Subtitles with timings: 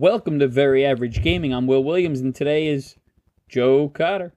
[0.00, 1.52] Welcome to Very Average Gaming.
[1.52, 2.94] I'm Will Williams, and today is
[3.48, 4.32] Joe Cotter.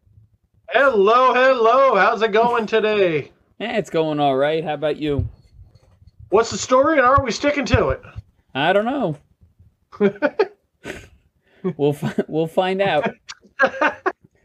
[0.70, 1.94] Hello, hello.
[1.96, 3.32] How's it going today?
[3.60, 4.64] Eh, it's going all right.
[4.64, 5.30] How about you?
[6.30, 8.02] What's the story, and are we sticking to it?
[8.56, 9.18] I don't know.
[11.78, 13.12] we'll fi- we'll find out.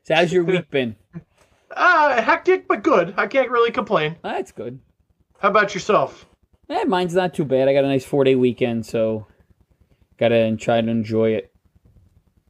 [0.02, 0.96] So how's your week been?
[1.74, 3.14] Uh, hectic, but good.
[3.16, 4.16] I can't really complain.
[4.22, 4.80] That's good.
[5.38, 6.26] How about yourself?
[6.68, 7.68] Eh, mine's not too bad.
[7.68, 9.26] I got a nice four day weekend, so
[10.18, 11.52] gotta try to enjoy it.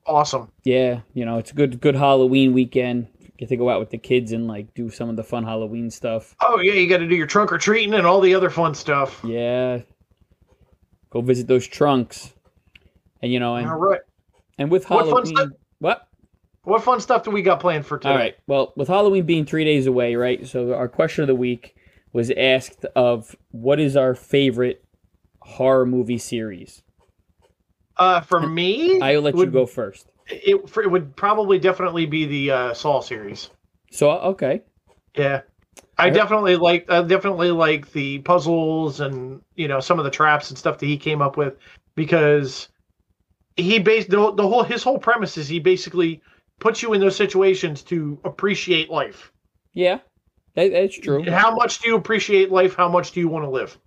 [0.06, 0.52] Awesome.
[0.65, 3.09] Yeah, you know, it's a good good Halloween weekend.
[3.39, 5.91] Get to go out with the kids and like do some of the fun Halloween
[5.91, 6.34] stuff.
[6.41, 8.75] Oh, yeah, you got to do your trunk or treating and all the other fun
[8.75, 9.20] stuff.
[9.25, 9.80] Yeah.
[11.11, 12.33] Go visit those trunks.
[13.20, 14.01] And you know, and All right.
[14.59, 15.48] and with What fun Halloween stuff-
[15.80, 16.09] What?
[16.62, 18.11] What fun stuff do we got planned for today?
[18.11, 18.37] All right.
[18.47, 20.47] Well, with Halloween being 3 days away, right?
[20.47, 21.75] So our question of the week
[22.12, 24.83] was asked of what is our favorite
[25.42, 26.83] horror movie series?
[27.97, 30.08] Uh, for me, I'll let you go first.
[30.28, 33.50] It, for, it would probably definitely be the uh, Saw series.
[33.91, 34.62] So, okay.
[35.16, 35.42] Yeah.
[35.98, 36.14] I Alright.
[36.14, 40.58] definitely like I definitely like the puzzles and you know some of the traps and
[40.58, 41.56] stuff that he came up with
[41.94, 42.69] because
[43.56, 46.22] he based the, the whole his whole premise is he basically
[46.61, 49.33] puts you in those situations to appreciate life.
[49.72, 50.00] Yeah.
[50.55, 51.22] That, that's true.
[51.30, 52.74] How much do you appreciate life?
[52.74, 53.78] How much do you want to live?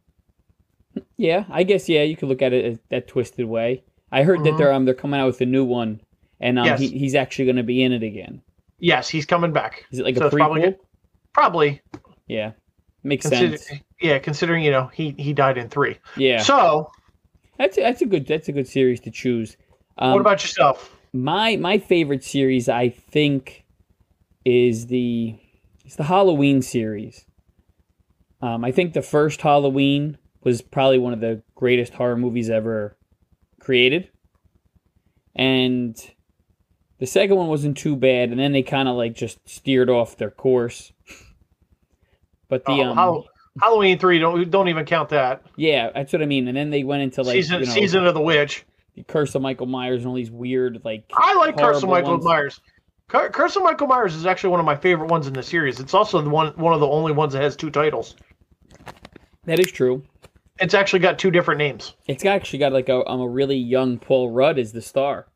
[1.17, 3.83] Yeah, I guess yeah, you could look at it that twisted way.
[4.11, 4.57] I heard that Mhm.
[4.57, 6.01] they're um they're coming out with a new one
[6.39, 6.79] and um Yes.
[6.79, 8.41] he, he's actually going to be in it again.
[8.79, 9.85] Yes, he's coming back.
[9.91, 10.75] Is it like So a it's probably prequel?
[11.33, 11.81] Probably.
[12.27, 12.51] Yeah.
[13.03, 13.81] Makes Consider, sense.
[14.01, 15.97] yeah, considering you know he he died in three.
[16.17, 16.41] Yeah.
[16.41, 16.91] So,
[17.57, 19.57] That's that's a good that's a good series to choose.
[19.97, 20.95] Um, what about yourself?
[21.13, 23.65] my my favorite series I think
[24.45, 25.35] is the
[25.85, 27.25] it's the Halloween series.
[28.41, 32.95] Um, I think the first Halloween was probably one of the greatest horror movies ever
[33.59, 34.09] created,
[35.35, 35.95] and
[36.99, 38.29] the second one wasn't too bad.
[38.29, 40.91] And then they kind of like just steered off their course.
[42.47, 43.27] But the Oh, um, Hall-
[43.61, 46.47] Halloween three don't don't even count that yeah, that's what I mean.
[46.47, 48.65] And then they went into like season you know, season of the witch.
[48.95, 52.11] the Curse of Michael Myers and all these weird like I like Curse of Michael
[52.13, 52.25] ones.
[52.25, 52.61] Myers.
[53.09, 55.79] Cur- Curse of Michael Myers is actually one of my favorite ones in the series.
[55.79, 58.15] It's also the one one of the only ones that has two titles.
[59.45, 60.03] that is true.
[60.61, 61.95] It's actually got two different names.
[62.07, 65.27] It's actually got like a um, a really young Paul Rudd is the star.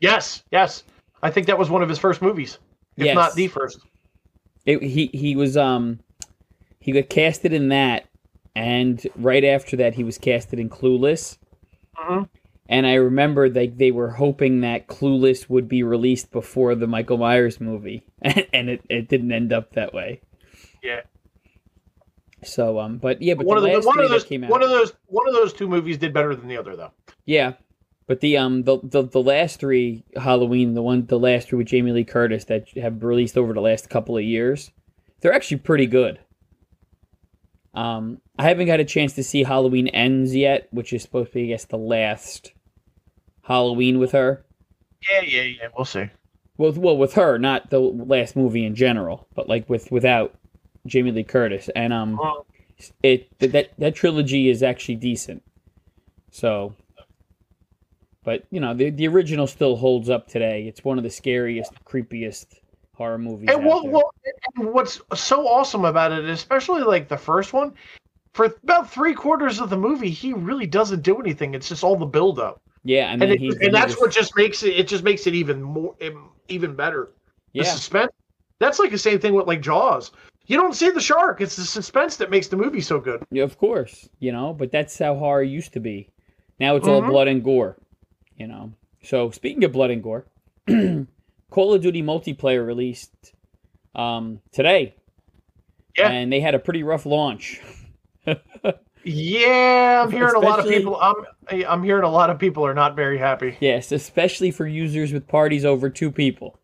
[0.00, 0.84] Yes, yes.
[1.22, 2.58] I think that was one of his first movies,
[2.96, 3.14] if Yes.
[3.14, 3.80] not the first.
[4.66, 6.00] It, he he was um
[6.80, 8.06] he got casted in that,
[8.54, 11.38] and right after that he was casted in Clueless.
[11.98, 12.28] Mhm.
[12.68, 17.16] And I remember like they were hoping that Clueless would be released before the Michael
[17.16, 20.20] Myers movie, and it, it didn't end up that way.
[20.82, 21.02] Yeah.
[22.46, 24.62] So um, but yeah, but one the of the, one of those came out, one
[24.62, 26.92] of those one of those two movies did better than the other though.
[27.24, 27.54] Yeah,
[28.06, 31.66] but the um the, the the last three Halloween, the one the last three with
[31.66, 34.70] Jamie Lee Curtis that have released over the last couple of years,
[35.20, 36.18] they're actually pretty good.
[37.74, 41.34] Um, I haven't got a chance to see Halloween Ends yet, which is supposed to
[41.34, 42.52] be, I guess, the last
[43.42, 44.46] Halloween with her.
[45.10, 45.68] Yeah, yeah, yeah.
[45.76, 46.08] We'll see.
[46.56, 50.34] Well, well, with her, not the last movie in general, but like with without
[50.86, 52.46] Jamie Lee Curtis, and um, Well,
[53.02, 55.42] it that that trilogy is actually decent.
[56.30, 56.74] So,
[58.24, 60.66] but you know, the the original still holds up today.
[60.66, 62.46] It's one of the scariest, creepiest
[62.94, 63.48] horror movies.
[63.52, 64.12] And, well,
[64.56, 67.74] and what's so awesome about it, especially like the first one,
[68.34, 71.54] for about three quarters of the movie, he really doesn't do anything.
[71.54, 74.10] It's just all the build up, yeah, and and, it, he, and that's was- what
[74.12, 74.76] just makes it.
[74.76, 75.94] It just makes it even more,
[76.48, 77.10] even better.
[77.54, 78.12] The yeah, suspense.
[78.58, 80.12] That's like the same thing with like Jaws.
[80.46, 81.40] You don't see the shark.
[81.40, 83.24] It's the suspense that makes the movie so good.
[83.30, 84.52] yeah, of course, you know.
[84.52, 86.08] But that's how horror used to be.
[86.60, 87.08] Now it's all Mhm.
[87.08, 87.76] blood and gore,
[88.36, 88.72] you know.
[89.02, 90.26] So speaking of blood and gore,
[91.50, 93.32] Call of Duty multiplayer released
[93.94, 94.94] um, today,
[95.98, 96.10] Yeah.
[96.10, 97.60] and they had a pretty rough launch.
[99.04, 100.96] Yeah, I'm hearing a lot of people.
[101.00, 101.14] I'm
[101.68, 103.56] I'm hearing a lot of people are not very happy.
[103.60, 106.58] Yes, especially for users with parties over two people.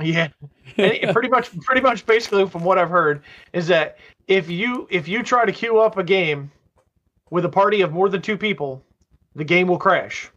[0.76, 3.98] Yeah, and pretty much, pretty much, basically, from what I've heard, is that
[4.28, 6.50] if you if you try to queue up a game
[7.30, 8.82] with a party of more than two people,
[9.34, 10.30] the game will crash.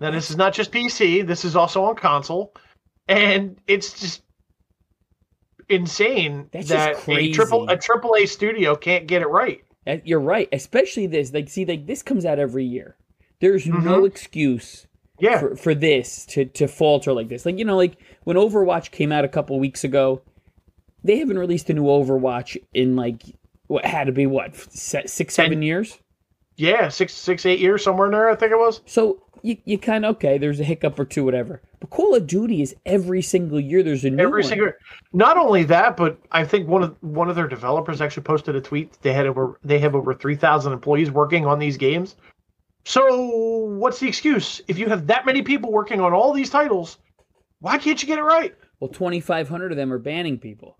[0.00, 1.26] Now, this is not just PC.
[1.26, 2.54] This is also on console,
[3.08, 4.22] and it's just
[5.68, 7.30] insane That's just that crazy.
[7.30, 9.62] a triple a triple A studio can't get it right.
[10.04, 11.32] You're right, especially this.
[11.32, 12.96] Like, see, like this comes out every year.
[13.40, 14.06] There's no mm-hmm.
[14.06, 14.86] excuse
[15.20, 17.46] Yeah, for, for this to, to falter like this.
[17.46, 20.22] Like, you know, like when Overwatch came out a couple weeks ago,
[21.04, 23.22] they haven't released a new Overwatch in like
[23.68, 25.98] what had to be what six, seven years.
[26.56, 28.28] yeah, six six eight years somewhere in there.
[28.28, 28.80] I think it was.
[28.86, 30.38] So you, you kind of okay.
[30.38, 31.62] There's a hiccup or two, whatever.
[31.80, 33.82] But Call of Duty is every single year.
[33.82, 34.48] There's a new Every one.
[34.48, 34.72] single.
[35.12, 38.60] Not only that, but I think one of one of their developers actually posted a
[38.60, 39.00] tweet.
[39.02, 42.16] They had over they have over three thousand employees working on these games.
[42.84, 44.60] So what's the excuse?
[44.68, 46.98] If you have that many people working on all these titles,
[47.60, 48.54] why can't you get it right?
[48.80, 50.76] Well, 2,500 of them are banning people.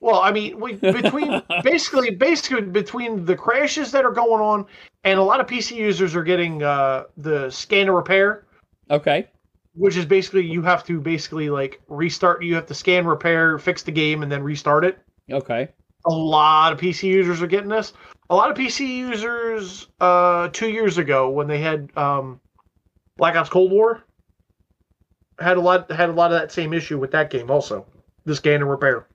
[0.00, 4.66] Well, I mean, we, between basically basically between the crashes that are going on
[5.04, 8.46] and a lot of PC users are getting uh, the scan and repair,
[8.90, 9.26] Okay.
[9.74, 12.44] which is basically you have to basically like restart.
[12.44, 14.98] You have to scan, repair, fix the game, and then restart it.
[15.32, 15.68] Okay.
[16.04, 17.92] A lot of PC users are getting this.
[18.28, 22.40] A lot of PC users uh, two years ago when they had um,
[23.16, 24.02] Black Ops Cold War
[25.38, 27.86] had a lot had a lot of that same issue with that game also.
[28.24, 29.06] This game and repair.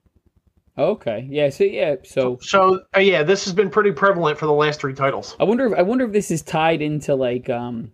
[0.77, 1.27] Okay.
[1.29, 1.49] Yeah.
[1.49, 1.95] So yeah.
[2.03, 5.35] So So uh, yeah, this has been pretty prevalent for the last three titles.
[5.39, 5.67] I wonder.
[5.67, 7.91] If, I wonder if this is tied into like um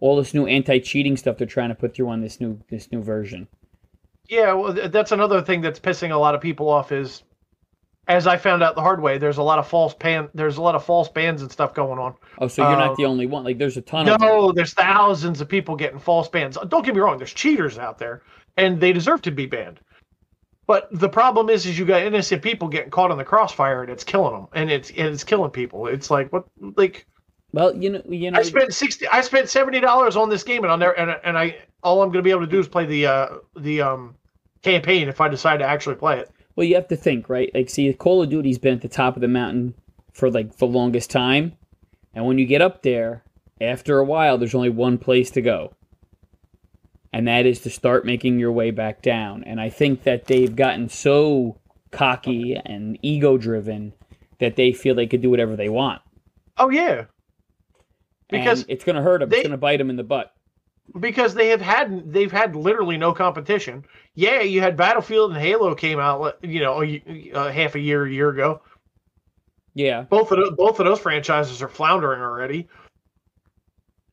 [0.00, 3.02] all this new anti-cheating stuff they're trying to put through on this new this new
[3.02, 3.48] version.
[4.28, 6.92] Yeah, well, th- that's another thing that's pissing a lot of people off.
[6.92, 7.22] Is
[8.10, 10.28] as I found out the hard way, there's a lot of false pan.
[10.34, 12.16] There's a lot of false bans and stuff going on.
[12.38, 13.44] Oh, so you're not the only one.
[13.44, 14.20] Like, there's a ton of.
[14.20, 16.58] No, there's thousands of people getting false bans.
[16.66, 18.22] Don't get me wrong, there's cheaters out there,
[18.56, 19.78] and they deserve to be banned.
[20.66, 23.92] But the problem is, is you got innocent people getting caught in the crossfire, and
[23.92, 25.86] it's killing them, and it's and it's killing people.
[25.86, 26.46] It's like what,
[26.76, 27.06] like
[27.52, 28.40] Well, you know, you know.
[28.40, 31.38] I spent sixty, I spent seventy dollars on this game, and on there, and and
[31.38, 34.16] I all I'm going to be able to do is play the uh the um
[34.62, 36.30] campaign if I decide to actually play it.
[36.60, 37.50] Well, you have to think, right?
[37.54, 39.72] Like, see, Call of Duty's been at the top of the mountain
[40.12, 41.56] for like the longest time,
[42.12, 43.24] and when you get up there,
[43.62, 45.72] after a while, there's only one place to go,
[47.14, 49.42] and that is to start making your way back down.
[49.44, 51.58] And I think that they've gotten so
[51.92, 53.94] cocky and ego-driven
[54.38, 56.02] that they feel they could do whatever they want.
[56.58, 57.06] Oh yeah,
[58.28, 59.30] because and it's going to hurt them.
[59.30, 60.34] they- it's going to bite them in the butt.
[60.98, 63.84] Because they have had they've had literally no competition.
[64.14, 67.80] Yeah, you had Battlefield and Halo came out, you know, a, a uh, half a
[67.80, 68.62] year, a year ago.
[69.74, 72.68] Yeah, Both of those, both of those franchises are floundering already.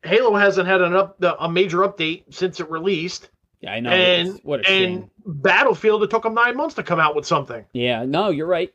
[0.04, 3.30] Halo hasn't had an up a major update since it released,
[3.62, 3.90] yeah, I know.
[3.90, 5.10] and what a shame.
[5.26, 7.66] and Battlefield it took them nine months to come out with something.
[7.74, 8.72] Yeah, no, you're right.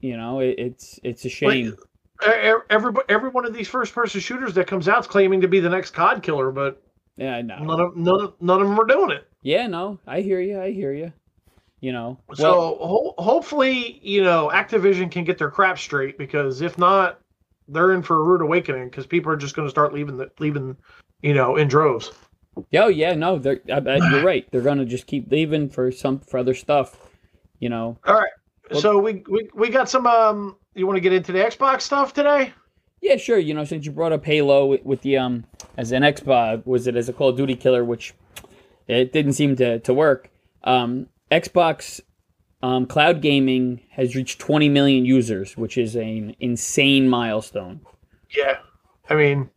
[0.00, 1.50] You know, it, it's it's a shame.
[2.24, 5.40] E- e- Every every one of these first person shooters that comes out is claiming
[5.40, 6.80] to be the next COD killer, but
[7.20, 7.58] yeah, I know.
[7.62, 9.28] none of none of, none of them are doing it.
[9.42, 10.60] Yeah, no, I hear you.
[10.60, 11.12] I hear you.
[11.80, 16.60] You know, well, So ho- hopefully, you know, Activision can get their crap straight because
[16.60, 17.20] if not,
[17.68, 20.30] they're in for a rude awakening because people are just going to start leaving the
[20.40, 20.76] leaving,
[21.22, 22.12] you know, in droves.
[22.74, 24.46] oh yeah, no, they're, I, I, you're right.
[24.50, 26.98] They're gonna just keep leaving for some for other stuff.
[27.60, 28.32] You know, All right.
[28.70, 30.06] Well- so we, we we got some.
[30.06, 32.52] Um, you want to get into the Xbox stuff today?
[33.00, 33.38] Yeah, sure.
[33.38, 35.44] You know, since you brought up Halo with, with the um
[35.76, 38.14] as an Xbox, was it as a Call of Duty killer, which
[38.86, 40.30] it didn't seem to to work.
[40.64, 42.00] Um, Xbox
[42.62, 47.80] um, cloud gaming has reached 20 million users, which is an insane milestone.
[48.36, 48.58] Yeah.
[49.08, 49.50] I mean,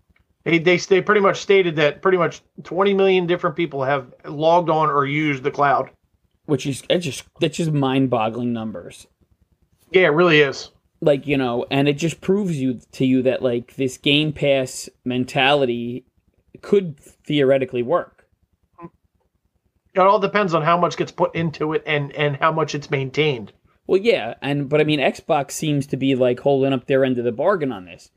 [0.43, 4.69] they they they pretty much stated that pretty much 20 million different people have logged
[4.69, 5.89] on or used the cloud.
[6.45, 9.07] Which is it's just that's just mind-boggling numbers.
[9.91, 10.71] Yeah, it really is.
[11.03, 14.89] Like you know and it just proves you to you that like this game pass
[15.05, 16.05] mentality
[16.62, 18.27] could theoretically work
[19.93, 22.89] It all depends on how much gets put into it and and how much it's
[22.89, 23.51] maintained.
[23.88, 27.17] well yeah and but i mean xbox seems to be like holding up their end
[27.17, 28.10] of the bargain on this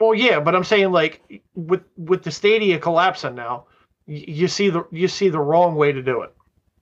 [0.00, 3.66] Well, yeah, but I'm saying like with with the Stadia collapsing now,
[4.06, 6.32] you see the you see the wrong way to do it.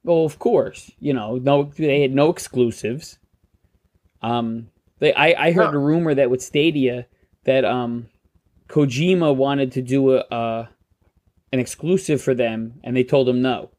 [0.04, 3.18] well of course you know no they had no exclusives
[4.22, 5.78] um they i i heard No.
[5.78, 7.06] a rumor that with stadia
[7.44, 8.08] that um
[8.68, 10.66] kojima wanted to do a uh
[11.52, 13.70] an exclusive for them and they told him no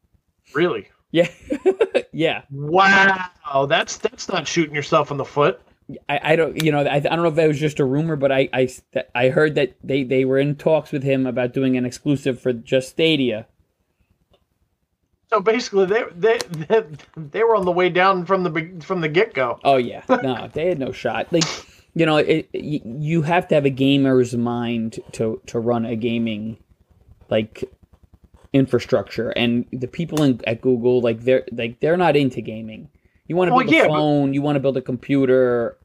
[0.55, 0.87] Really?
[1.11, 1.27] yeah
[2.13, 5.61] yeah Wow, that's that's not shooting yourself in the foot.
[6.09, 8.15] I, I don't you know I, I don't know if that was just a rumor,
[8.15, 8.69] but I, I
[9.15, 12.51] I heard that they, they were in talks with him about doing an exclusive for
[12.53, 13.47] just Stadia.
[15.29, 16.83] So basically, they they they,
[17.17, 19.59] they were on the way down from the from the get go.
[19.63, 21.27] Oh yeah, no, they had no shot.
[21.31, 21.43] Like
[21.93, 26.57] you know, it, you have to have a gamer's mind to to run a gaming
[27.29, 27.63] like
[28.53, 32.89] infrastructure, and the people in at Google like they're like they're not into gaming.
[33.27, 35.77] You want to Well, build a yeah, but- phone, you want to build a computer,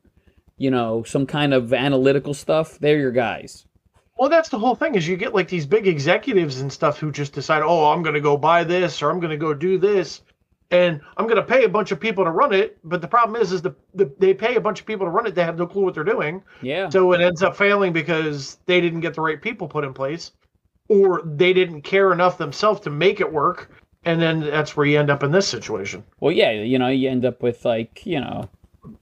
[0.58, 2.78] you know, some kind of analytical stuff.
[2.78, 3.66] They're your guys.
[4.22, 7.10] Well, that's the whole thing is you get like these big executives and stuff who
[7.10, 9.78] just decide, oh, I'm going to go buy this or I'm going to go do
[9.78, 10.22] this,
[10.70, 12.78] and I'm going to pay a bunch of people to run it.
[12.84, 15.26] But the problem is, is the, the they pay a bunch of people to run
[15.26, 15.34] it.
[15.34, 16.88] They have no clue what they're doing, Yeah.
[16.88, 20.30] so it ends up failing because they didn't get the right people put in place,
[20.88, 23.72] or they didn't care enough themselves to make it work,
[24.04, 26.04] and then that's where you end up in this situation.
[26.20, 28.48] Well, yeah, you know, you end up with like you know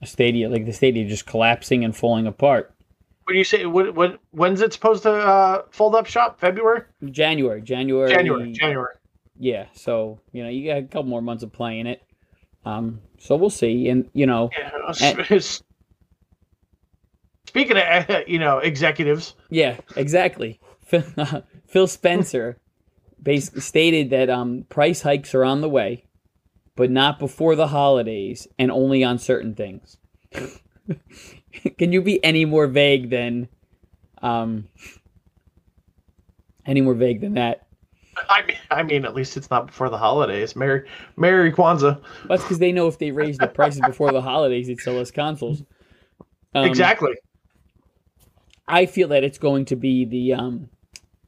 [0.01, 2.73] a stadium like the stadium just collapsing and falling apart.
[3.31, 3.65] Do you say?
[3.65, 6.39] What, what when's it supposed to uh, fold up shop?
[6.39, 6.83] February?
[7.05, 8.95] January, January, January, January.
[9.39, 12.03] Yeah, so you know you got a couple more months of playing it.
[12.65, 15.43] Um, so we'll see, and you know, yeah, and,
[17.47, 20.59] speaking of you know executives, yeah, exactly.
[20.85, 21.03] Phil,
[21.67, 22.57] Phil Spencer
[23.21, 26.05] basically stated that um, price hikes are on the way,
[26.75, 29.97] but not before the holidays and only on certain things.
[31.77, 33.47] Can you be any more vague than
[34.21, 34.67] um,
[36.65, 37.67] any more vague than that?
[38.29, 40.55] I mean, I mean, at least it's not before the holidays.
[40.55, 42.01] Merry, Merry Kwanzaa.
[42.27, 45.11] That's because they know if they raise the prices before the holidays, they'd sell us
[45.11, 45.63] consoles.
[46.53, 47.13] Um, exactly.
[48.67, 50.69] I feel that it's going to be the um,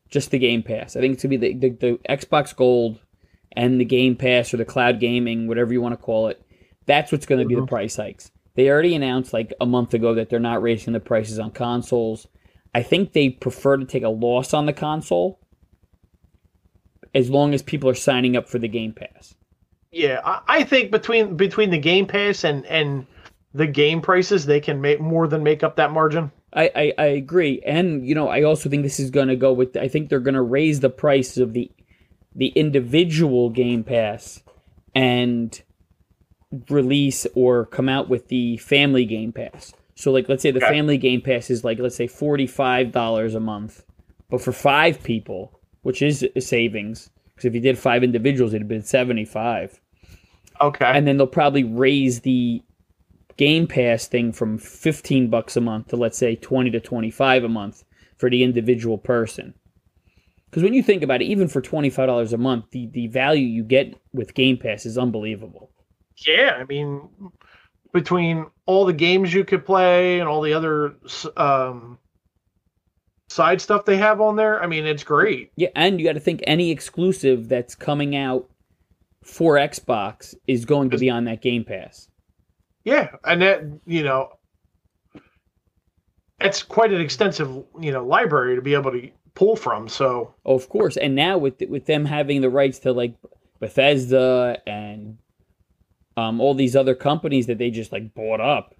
[0.10, 0.96] just the Game Pass.
[0.96, 3.00] I think it's going to be the, the, the Xbox Gold
[3.54, 6.42] and the Game Pass or the cloud gaming, whatever you want to call it.
[6.86, 7.62] That's what's going to be mm-hmm.
[7.62, 8.32] the price hikes.
[8.56, 12.28] They already announced like a month ago that they're not raising the prices on consoles.
[12.76, 15.40] I think they prefer to take a loss on the console
[17.14, 19.36] as long as people are signing up for the Game Pass.
[19.92, 23.06] Yeah, I think between between the Game Pass and and
[23.54, 26.32] the game prices, they can make more than make up that margin.
[26.52, 29.54] I, I, I agree, and you know, I also think this is going to go
[29.54, 29.78] with.
[29.78, 31.72] I think they're going to raise the prices of the
[32.36, 34.42] the individual Game Pass
[34.96, 35.62] and
[36.70, 39.74] release or come out with the family Game Pass.
[39.96, 40.74] So, like, let's say the okay.
[40.74, 43.84] family Game Pass is like, let's say forty five dollars a month,
[44.30, 47.10] but for five people, which is a savings.
[47.36, 49.80] Because if you did five individuals, it'd have been 75.
[50.62, 50.86] Okay.
[50.86, 52.62] And then they'll probably raise the
[53.38, 57.50] Game Pass thing from 15 bucks a month to let's say 20 to 25 a
[57.50, 57.84] month
[58.18, 59.56] for the individual person.
[60.50, 63.64] Because when you think about it, even for $25 a month, the, the value you
[63.64, 65.72] get with Game Pass is unbelievable.
[66.26, 67.10] Yeah, I mean,
[67.92, 70.96] between all the games you could play and all the other
[71.38, 71.98] um,
[73.30, 75.52] side stuff they have on there, I mean, it's great.
[75.56, 78.50] Yeah, and you got to think any exclusive that's coming out
[79.24, 82.10] for Xbox is going to be on that Game Pass.
[82.84, 84.30] Yeah, and that you know,
[86.42, 89.88] it's quite an extensive you know library to be able to pull from.
[89.88, 93.16] So, oh, of course, and now with with them having the rights to like
[93.60, 95.18] Bethesda and
[96.18, 98.76] um, all these other companies that they just like bought up.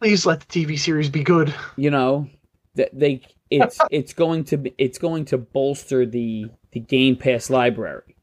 [0.00, 1.54] Please let the TV series be good.
[1.76, 2.28] You know,
[2.74, 7.50] that they it's it's going to be, it's going to bolster the the Game Pass
[7.50, 8.16] library.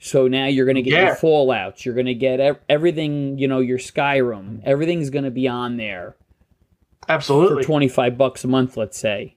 [0.00, 1.06] So now you're going to get yeah.
[1.06, 5.30] your Fallout's, you're going to get ev- everything, you know, your Skyrim, everything's going to
[5.30, 6.14] be on there.
[7.08, 7.62] Absolutely.
[7.62, 9.34] For 25 bucks a month, let's say.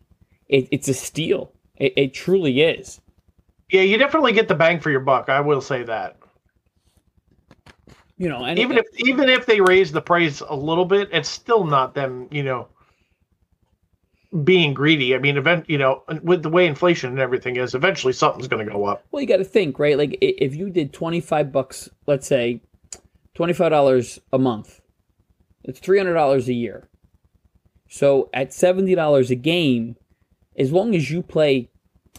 [0.48, 1.53] It, it's a steal.
[1.77, 3.01] It, it truly is.
[3.72, 5.29] Yeah, you definitely get the bang for your buck.
[5.29, 6.17] I will say that.
[8.22, 11.63] You know, even if even if they raise the price a little bit, it's still
[11.63, 12.68] not them, you know,
[14.44, 15.16] being greedy.
[15.16, 18.63] I mean, event you know, with the way inflation and everything is, eventually something's going
[18.63, 19.04] to go up.
[19.12, 19.98] Well, you got to think, right?
[19.98, 22.62] Like if you did twenty five bucks, let's say
[23.34, 24.82] twenty five dollars a month,
[25.63, 26.88] it's three hundred dollars a year.
[27.90, 29.96] So at seventy dollars a game,
[30.56, 31.72] as long as you play,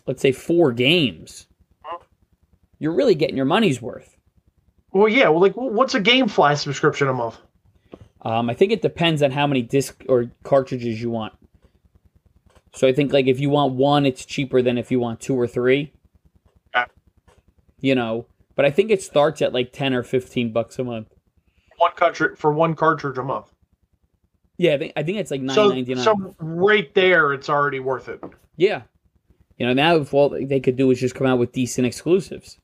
[0.04, 1.46] let's say four games,
[1.86, 2.02] mm-hmm.
[2.80, 4.11] you're really getting your money's worth.
[4.92, 5.28] Well, yeah.
[5.28, 7.38] Well, like, what's a GameFly subscription a month?
[8.22, 11.32] Um, I think it depends on how many disc or cartridges you want.
[12.74, 15.38] So I think like if you want one, it's cheaper than if you want two
[15.38, 15.92] or three.
[16.74, 16.86] Yeah.
[17.80, 21.08] You know, but I think it starts at like ten or fifteen bucks a month.
[21.78, 23.46] One cartridge for one cartridge a month.
[24.56, 26.04] Yeah, I think I think it's like nine so, ninety nine.
[26.04, 28.22] So right there, it's already worth it.
[28.56, 28.82] Yeah,
[29.58, 32.58] you know now if all they could do is just come out with decent exclusives.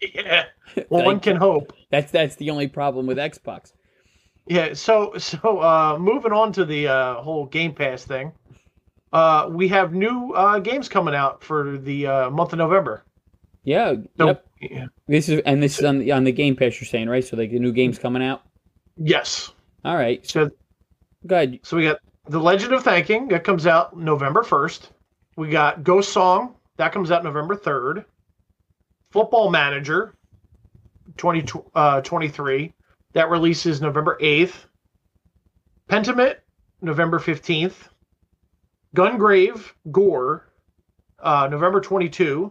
[0.14, 0.44] Yeah,
[0.90, 1.72] well, one can hope.
[1.90, 3.72] That's that's the only problem with Xbox.
[4.46, 8.32] Yeah, so so uh moving on to the uh whole Game Pass thing
[9.12, 13.04] uh, we have new uh, games coming out for the uh, month of November.
[13.64, 13.94] Yeah.
[14.16, 14.44] So, yep.
[14.60, 14.86] Yeah.
[15.06, 16.80] This is and this is on the on the Game Pass.
[16.80, 17.24] You're saying right?
[17.24, 18.42] So like the new games coming out.
[18.96, 19.52] Yes.
[19.84, 20.26] All right.
[20.28, 20.50] So,
[21.26, 21.60] good.
[21.62, 24.90] So we got the Legend of Tianding that comes out November first.
[25.36, 28.04] We got Ghost Song that comes out November third.
[29.10, 30.14] Football Manager,
[31.16, 32.68] 2023 uh,
[33.14, 34.66] that releases November eighth.
[35.88, 36.36] Pentiment
[36.82, 37.88] November fifteenth.
[38.96, 40.48] Gungrave Gore,
[41.20, 42.50] uh, November 22,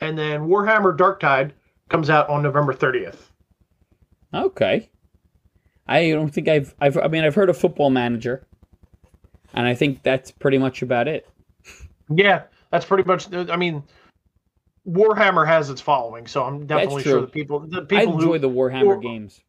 [0.00, 1.52] and then Warhammer Darktide
[1.88, 3.16] comes out on November 30th.
[4.34, 4.90] Okay.
[5.86, 8.46] I don't think I've, I've, I mean, I've heard of Football Manager,
[9.54, 11.28] and I think that's pretty much about it.
[12.08, 13.32] Yeah, That's pretty much.
[13.32, 13.82] I mean,
[14.88, 18.38] Warhammer has its following, so I'm definitely sure the people, the I people enjoy who,
[18.38, 19.40] the Warhammer War- games.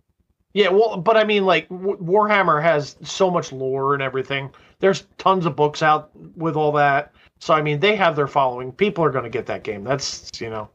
[0.54, 4.50] yeah, well, but I mean, like Warhammer has so much lore and everything.
[4.80, 8.72] There's tons of books out with all that, so I mean, they have their following.
[8.72, 9.84] People are going to get that game.
[9.84, 10.70] That's you know.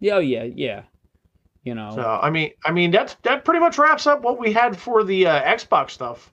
[0.00, 0.82] Yeah, oh, yeah, yeah.
[1.64, 4.52] You know, So I mean, I mean that's that pretty much wraps up what we
[4.52, 6.32] had for the uh, Xbox stuff.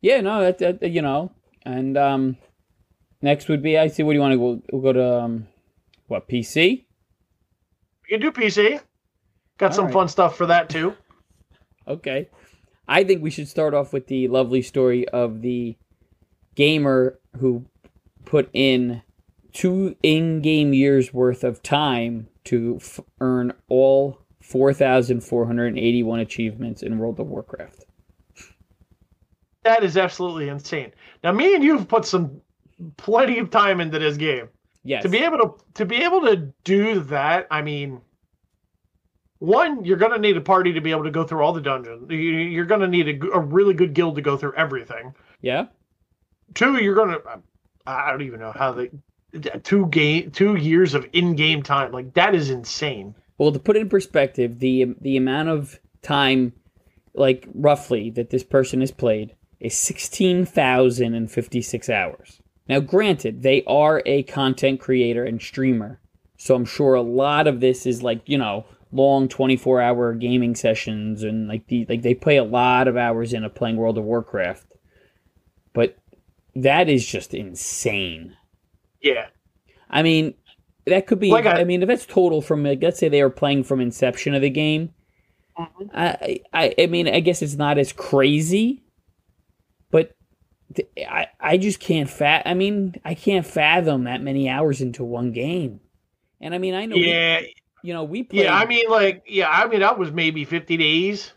[0.00, 1.30] yeah, no, that, that you know,
[1.64, 2.36] and um,
[3.22, 4.02] next would be I see.
[4.02, 4.62] What do you want to go?
[4.72, 5.46] We'll go to um,
[6.08, 6.84] what PC?
[8.08, 8.80] You can do PC.
[9.58, 9.94] Got some All right.
[9.94, 10.94] fun stuff for that too.
[11.86, 12.30] Okay.
[12.88, 15.76] I think we should start off with the lovely story of the
[16.54, 17.66] gamer who
[18.24, 19.02] put in
[19.52, 27.20] two in game years worth of time to f- earn all 4,481 achievements in World
[27.20, 27.84] of Warcraft.
[29.64, 30.92] That is absolutely insane.
[31.22, 32.40] Now, me and you've put some
[32.96, 34.48] plenty of time into this game.
[34.84, 35.02] Yes.
[35.02, 38.00] to be able to to be able to do that i mean
[39.38, 41.60] one you're going to need a party to be able to go through all the
[41.60, 45.14] dungeons You- you're going to need a, a, really good guild to go through everything
[45.40, 45.66] yeah?
[46.54, 47.22] two you're going to
[47.86, 48.90] i don't even know how they
[49.64, 53.80] two game two years of in-game time like that is insane Well, to put it
[53.82, 56.52] in perspective, the the amount of time,
[57.14, 62.40] like roughly, that this person has played is sixteen thousand and fifty six hours.
[62.68, 66.00] Now, granted, they are a content creator and streamer,
[66.38, 70.14] so I'm sure a lot of this is like you know long twenty four hour
[70.14, 73.98] gaming sessions and like the like they play a lot of hours into playing World
[73.98, 74.66] of Warcraft.
[75.72, 75.98] But
[76.54, 78.36] that is just insane.
[79.02, 79.26] yeah
[79.90, 80.34] I mean,
[80.86, 81.30] that could be.
[81.30, 83.80] Like I- I, mean, if that's total from like, let's say they were playing from
[83.80, 84.92] inception of the game.
[85.58, 85.90] Mhm.
[85.94, 88.82] I, I, I mean, I guess it's not as crazy,
[89.90, 90.16] but
[90.98, 92.42] I, I just can't fat.
[92.46, 95.80] I mean, I can't fathom that many hours into one game.
[96.40, 97.40] And I mean, I know, we- yeah
[97.82, 98.44] you know, we played.
[98.44, 101.34] yeah i mean like yeah i mean that was maybe 50 days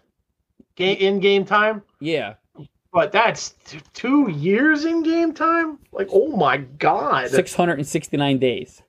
[0.76, 2.36] game in-game time yeah,
[2.93, 7.88] but that's t- two years in game time like oh my god six hundred and
[7.88, 8.82] sixty nine days.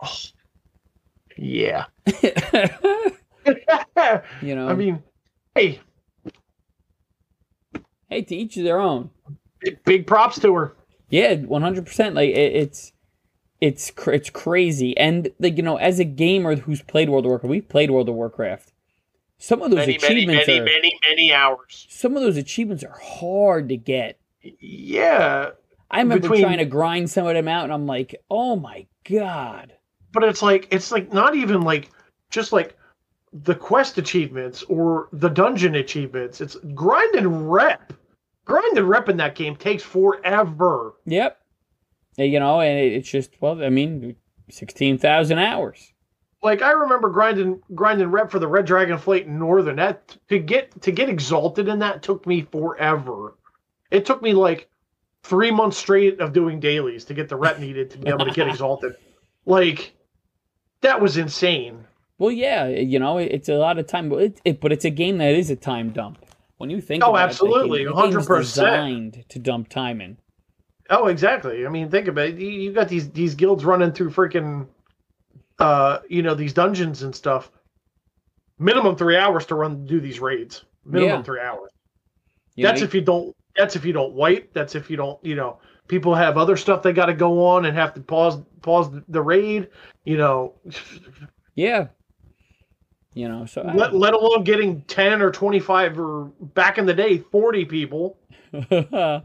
[1.36, 1.86] yeah
[4.40, 5.02] you know, I mean,
[5.54, 5.80] hey,
[8.08, 9.10] hey, to each their own.
[9.60, 10.76] Big- big props to her.
[11.08, 12.14] Yeah, one hundred percent.
[12.14, 12.92] Like it, it's
[13.60, 17.30] it's cr- it's crazy, and like you know, as a gamer who's played World of
[17.30, 18.72] Warcraft, we played World of Warcraft.
[19.38, 21.86] Some of those Many, many, achievements many, are many, many hours.
[21.88, 24.18] some of those achievements are hard to get.
[24.60, 25.50] Yeah,
[25.90, 28.86] I remember Between- trying to grind some of them out, and I'm like, oh my
[29.08, 29.72] god.
[30.12, 31.90] but it's like it's like not even like
[32.30, 32.76] just like
[33.32, 36.40] the quest achievements or the dungeon achievements.
[36.40, 37.92] It's grind and rep.
[38.44, 40.94] Grind and rep in that game takes forever.
[41.06, 41.40] Yep.
[42.16, 44.16] You know, and it, it's just well, I mean,
[44.50, 45.92] sixteen thousand hours.
[46.42, 49.76] Like I remember grinding grinding rep for the Red Dragon Flight in Northrend.
[49.76, 53.36] That to get to get exalted in that took me forever.
[53.90, 54.68] It took me like
[55.22, 58.32] three months straight of doing dailies to get the rep needed to be able to
[58.32, 58.94] get exalted.
[59.44, 59.92] Like
[60.80, 61.84] that was insane.
[62.18, 64.84] Well, yeah, you know, it, it's a lot of time, but it, it, but it's
[64.84, 66.24] a game that is a time dump.
[66.60, 68.38] When you think, Oh, about absolutely, it, the game- the 100%.
[68.38, 70.18] designed to dump time in.
[70.90, 71.64] Oh, exactly.
[71.64, 72.38] I mean, think about it.
[72.38, 74.66] You, you got these these guilds running through freaking,
[75.58, 77.50] uh, you know, these dungeons and stuff.
[78.58, 80.64] Minimum three hours to run do these raids.
[80.84, 81.22] Minimum Yeah.
[81.22, 81.70] three hours.
[82.56, 83.34] You know, that's if you don't.
[83.56, 84.52] That's if you don't wipe.
[84.52, 85.18] That's if you don't.
[85.24, 88.36] You know, people have other stuff they got to go on and have to pause
[88.60, 89.68] pause the raid.
[90.04, 90.56] You know,
[91.54, 91.86] yeah.
[93.14, 96.86] You know, so I- let, let alone getting ten or twenty five or back in
[96.86, 98.18] the day forty people.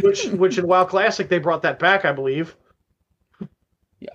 [0.00, 2.54] Which which in WoW Classic they brought that back, I believe.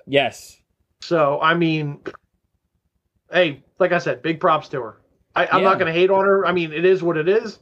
[0.05, 0.61] yes,
[1.01, 1.99] So I mean,
[3.31, 4.97] hey, like I said, big props to her.
[5.35, 5.69] I, I'm Yeah.
[5.69, 6.45] not going to hate on her.
[6.45, 7.57] I mean, it is what it is,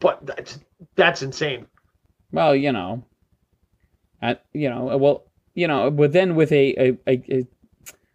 [0.00, 0.58] but that's
[0.96, 1.66] that's insane.
[2.30, 3.04] well, you know,
[4.20, 7.46] I, you know, well, you know, but then with a a, a,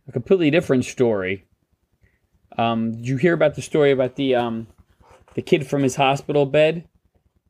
[0.08, 1.47] a completely different story.
[2.58, 4.68] Um, did you hear about the story about the um
[5.36, 6.88] the kid from his hospital bed?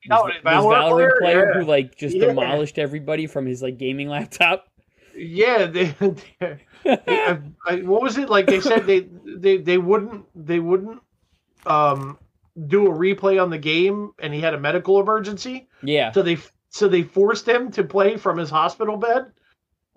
[0.08, 1.18] This- the this Valorant player?
[1.22, 1.60] player Yeah.
[1.62, 2.28] who like just Yeah.
[2.28, 4.68] demolished everybody from his like gaming laptop.
[5.16, 8.46] Yeah, they, they- I- I- what was it like?
[8.46, 11.00] They said they they they wouldn't they wouldn't
[11.66, 12.18] um
[12.68, 16.38] do a replay on the game, and he had a medical emergency, Yeah, so they
[16.70, 19.28] so they forced him to play from his hospital bed.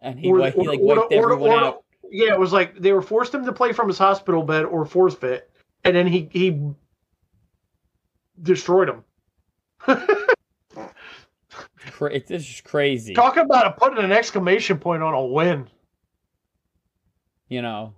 [0.03, 1.85] and he, Or- he like or- wiped or- everyone or- out.
[2.11, 4.85] Yeah, it was like they were forced him to play from his hospital bed or
[4.85, 5.51] forfeit,
[5.85, 6.61] and then he he
[8.43, 9.05] destroyed him.
[12.01, 13.15] it's just crazy.
[13.15, 15.69] Talk about a putting an exclamation point on a win.
[17.49, 17.95] You know.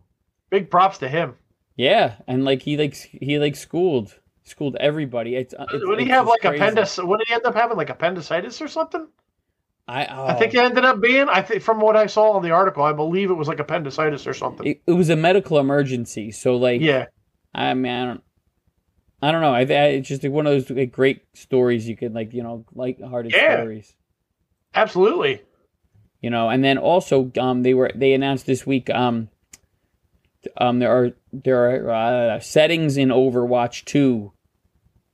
[0.51, 1.37] Big props to him.
[1.77, 5.37] Yeah, and like he like he like schooled schooled everybody.
[5.37, 6.57] It's, it's Would he it's have like crazy.
[6.57, 6.99] appendix?
[6.99, 7.77] What did he end up having?
[7.77, 9.09] Like appendicitis or something?
[9.89, 11.29] I oh, I think it ended up being.
[11.29, 14.27] I think from what I saw in the article, I believe it was like appendicitis
[14.27, 14.67] or something.
[14.67, 16.31] it, it was a medical emergency.
[16.31, 17.07] So like yeah,
[17.55, 18.23] I mean I don't
[19.21, 19.55] I don't know.
[19.55, 22.43] I, I it's just like one of those like, great stories you could like you
[22.43, 23.57] know light-hearted Yeah.
[23.61, 23.95] stories.
[24.75, 25.43] absolutely.
[26.21, 29.29] you know and then also um they were they announced this week um
[30.57, 34.33] um there are there are uh, settings in overwatch 2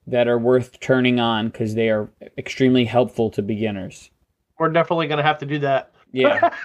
[0.07, 4.11] that are worth turning on because they are extremely helpful to beginners
[4.59, 5.92] We're definitely gonna have to do that.
[6.12, 6.55] yeah.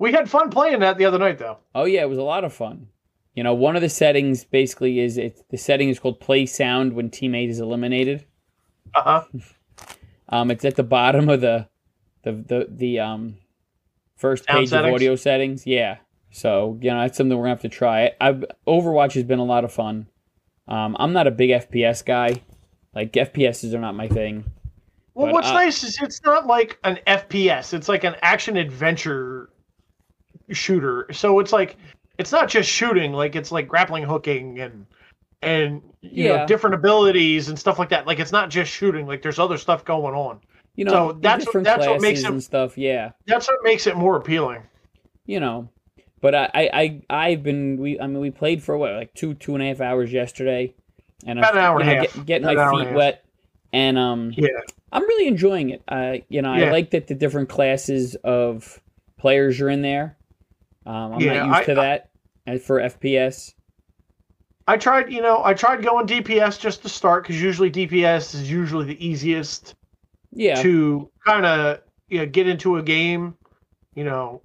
[0.00, 1.58] We had fun playing that the other night, though.
[1.74, 2.88] oh yeah it was a lot of fun.
[3.34, 6.92] You know one of the settings basically is it the setting is called play sound
[6.94, 8.24] when teammate is eliminated.
[8.94, 9.24] Uh huh.
[10.28, 11.68] um it's at the bottom of the
[12.22, 13.36] the the, the um
[14.16, 14.88] first Sound page settings?
[14.88, 15.66] of audio settings.
[15.66, 15.98] Yeah.
[16.30, 18.12] So you know that's something we're gonna have to try.
[18.20, 20.08] I've, overwatch has been a lot of fun.
[20.66, 22.42] Um i'm not a big fps guy.
[22.94, 24.44] Like fps's are not my thing
[25.18, 27.74] Well, But, what's uh, nice is it's not like an FPS.
[27.74, 29.50] It's like an action adventure
[30.52, 31.08] shooter.
[31.12, 31.76] So it's like
[32.18, 33.12] it's not just shooting.
[33.12, 34.86] Like it's like grappling hooking and
[35.42, 36.36] and you Yeah.
[36.36, 38.06] know different abilities and stuff like that.
[38.06, 39.08] Like it's not just shooting.
[39.08, 40.38] Like there's other stuff going on.
[40.76, 43.96] you know So that's what- that's what makes it- stuff yeah That's what makes it
[43.96, 44.62] more appealing.
[45.26, 45.68] you know
[46.20, 49.34] but I, I i i've been we i mean we played for what like two
[49.34, 50.72] two and a half hours yesterday
[51.26, 52.14] and About an hour and a know, half.
[52.14, 53.24] get- getting About my feet wet
[53.72, 54.48] and um Yeah.
[54.92, 55.82] I'm really enjoying it.
[55.88, 58.80] Uh, you know, I like that the different classes of
[59.18, 60.16] players are in there.
[60.86, 62.10] Um, I'm Yeah, not used I- to that
[62.46, 63.54] uh, for FPS.
[64.66, 68.50] I tried, you know, I tried going DPS just to start because usually DPS is
[68.50, 69.74] usually the easiest
[70.32, 73.34] Yeah, to kind of you know, get into a game,
[73.94, 74.42] you know.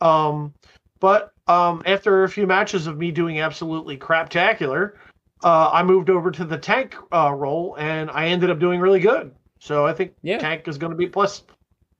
[0.00, 0.54] Um,
[1.00, 4.92] but um, after a few matches of me doing absolutely craptacular,
[5.44, 9.00] uh, I moved over to the tank uh, role and I ended up doing really
[9.00, 9.34] good.
[9.58, 10.38] So I think Yeah.
[10.38, 11.42] tank is going to be plus.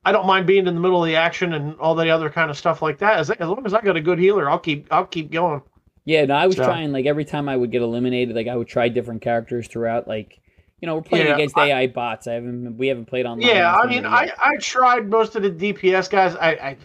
[0.05, 2.49] I don't mind being in the middle of the action and all the other kind
[2.49, 3.19] of stuff like that.
[3.19, 5.61] As, as long as I got a good healer, I'll keep I'll keep going.
[6.05, 6.23] yeah.
[6.25, 8.67] No, I was So- trying like every time I would get eliminated, like I would
[8.67, 10.07] try different characters throughout.
[10.07, 10.39] Like,
[10.79, 12.27] you know, we're playing Yeah, against I- AI bots.
[12.27, 13.47] I haven't we haven't played online.
[13.47, 14.31] Yeah, I mean, I.
[14.39, 16.35] I tried most of the DPS guys.
[16.35, 16.77] I, I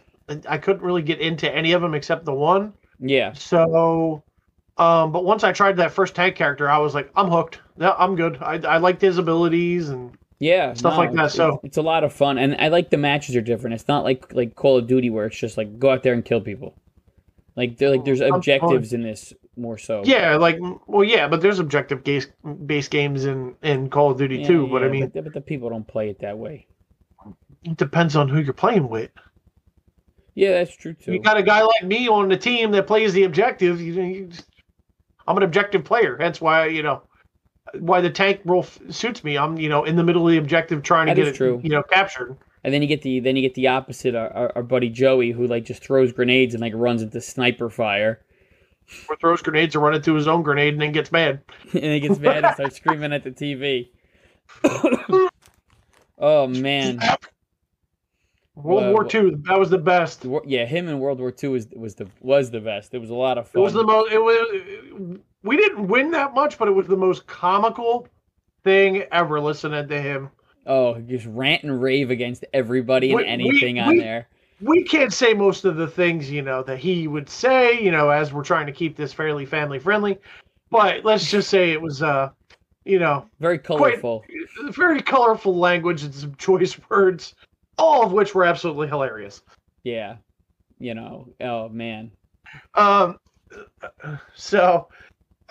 [0.48, 2.72] I couldn't really get into any of them except the one.
[2.98, 4.22] yeah, So,
[4.78, 7.60] um, but once I tried that first tank character, I was like, I'm hooked.
[7.78, 8.38] Yeah, I'm good.
[8.40, 12.02] I, I liked his abilities and yeah, Stuff like that, it's- so- it's a lot
[12.02, 13.74] of fun, and I like the matches are different.
[13.74, 16.24] It's not like like Call of Duty where it's just like go out there and
[16.24, 16.74] kill people.
[17.54, 18.38] Like they're like there's oh, fine.
[18.38, 20.02] objectives in this more so.
[20.04, 22.26] yeah, like well, yeah, but there's objective base
[22.66, 24.66] based games in in Call of Duty Yeah, too.
[24.66, 26.66] But I mean, but, but the people don't play it that way.
[27.62, 29.10] it depends on who you're playing with.
[30.34, 31.12] Yeah, that's true too.
[31.12, 33.80] You got a guy like me on the team that plays the objective.
[33.80, 34.30] You, you
[35.28, 36.16] I'm an objective player.
[36.18, 37.02] That's why you know
[37.78, 39.38] why the tank role f- suits me.
[39.38, 41.60] I'm you know in the middle of the objective trying to get it true.
[41.62, 42.36] you know captured.
[42.64, 44.14] And then you get the then you get the opposite.
[44.14, 47.70] Our, our, our buddy Joey, who like just throws grenades and like runs into sniper
[47.70, 48.20] fire,
[49.08, 51.42] Or throws grenades or run into his own grenade and then gets mad.
[51.72, 53.88] and he gets mad and starts screaming at the TV.
[56.18, 56.98] oh man,
[58.54, 60.26] World Well, War II, that was the best.
[60.44, 62.92] Yeah, him in World War II was was the was the best.
[62.92, 63.60] It was a lot of fun.
[63.60, 64.12] It was the most.
[64.12, 65.18] It was.
[65.42, 68.06] We didn't win that much, but it was the most comical
[68.64, 69.40] thing ever.
[69.40, 70.30] Listening to him,
[70.66, 74.28] oh, just rant and rave against everybody and We- we- anything on we- there.
[74.60, 77.80] we can't say most of the things you know that he would say.
[77.80, 80.18] You know, as we're trying to keep this fairly family friendly,
[80.70, 82.02] but let's just say it was.
[82.02, 82.30] uh
[82.84, 84.24] you know, Very colorful.
[84.70, 87.36] very colorful language and some choice words,
[87.78, 89.40] all of which were absolutely hilarious.
[89.84, 90.16] Yeah,
[90.80, 91.28] you know.
[91.40, 92.10] Oh man.
[92.74, 93.20] Um,
[94.34, 94.88] so,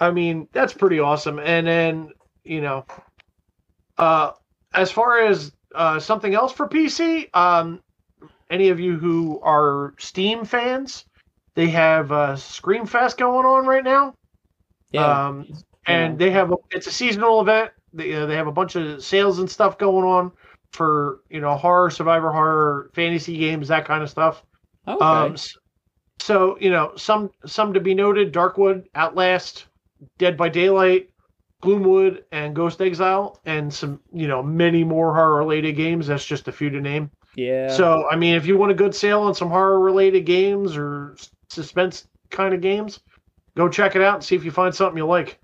[0.02, 1.38] I mean, that's pretty awesome.
[1.38, 2.10] And then,
[2.44, 2.86] you know,
[4.00, 4.32] uh,
[4.74, 7.82] as far as uh, something else for PC, um,
[8.50, 11.06] any of you who are Steam fans,
[11.54, 14.16] they have uh, Screamfest going on right now.
[14.90, 15.28] Yeah.
[15.28, 15.48] Um,
[15.86, 17.70] and they have a, it's a seasonal event.
[17.94, 20.32] They, uh, they have a bunch of sales and stuff going on
[20.72, 24.44] for you know horror, survivor horror, fantasy games, that kind of stuff.
[24.88, 25.04] okay.
[25.04, 25.36] Um,
[26.20, 29.66] so you know, some some to be noted: Darkwood, Outlast,
[30.18, 31.10] Dead by Daylight,
[31.62, 36.08] Gloomwood, and Ghost Exile, and some you know many more horror related games.
[36.08, 37.12] That's just a few to name.
[37.36, 37.70] yeah.
[37.70, 41.16] So I mean, if you want a good sale on some horror related games or
[41.50, 43.00] suspense kind of games,
[43.56, 45.40] go check it out and see if you find something you like.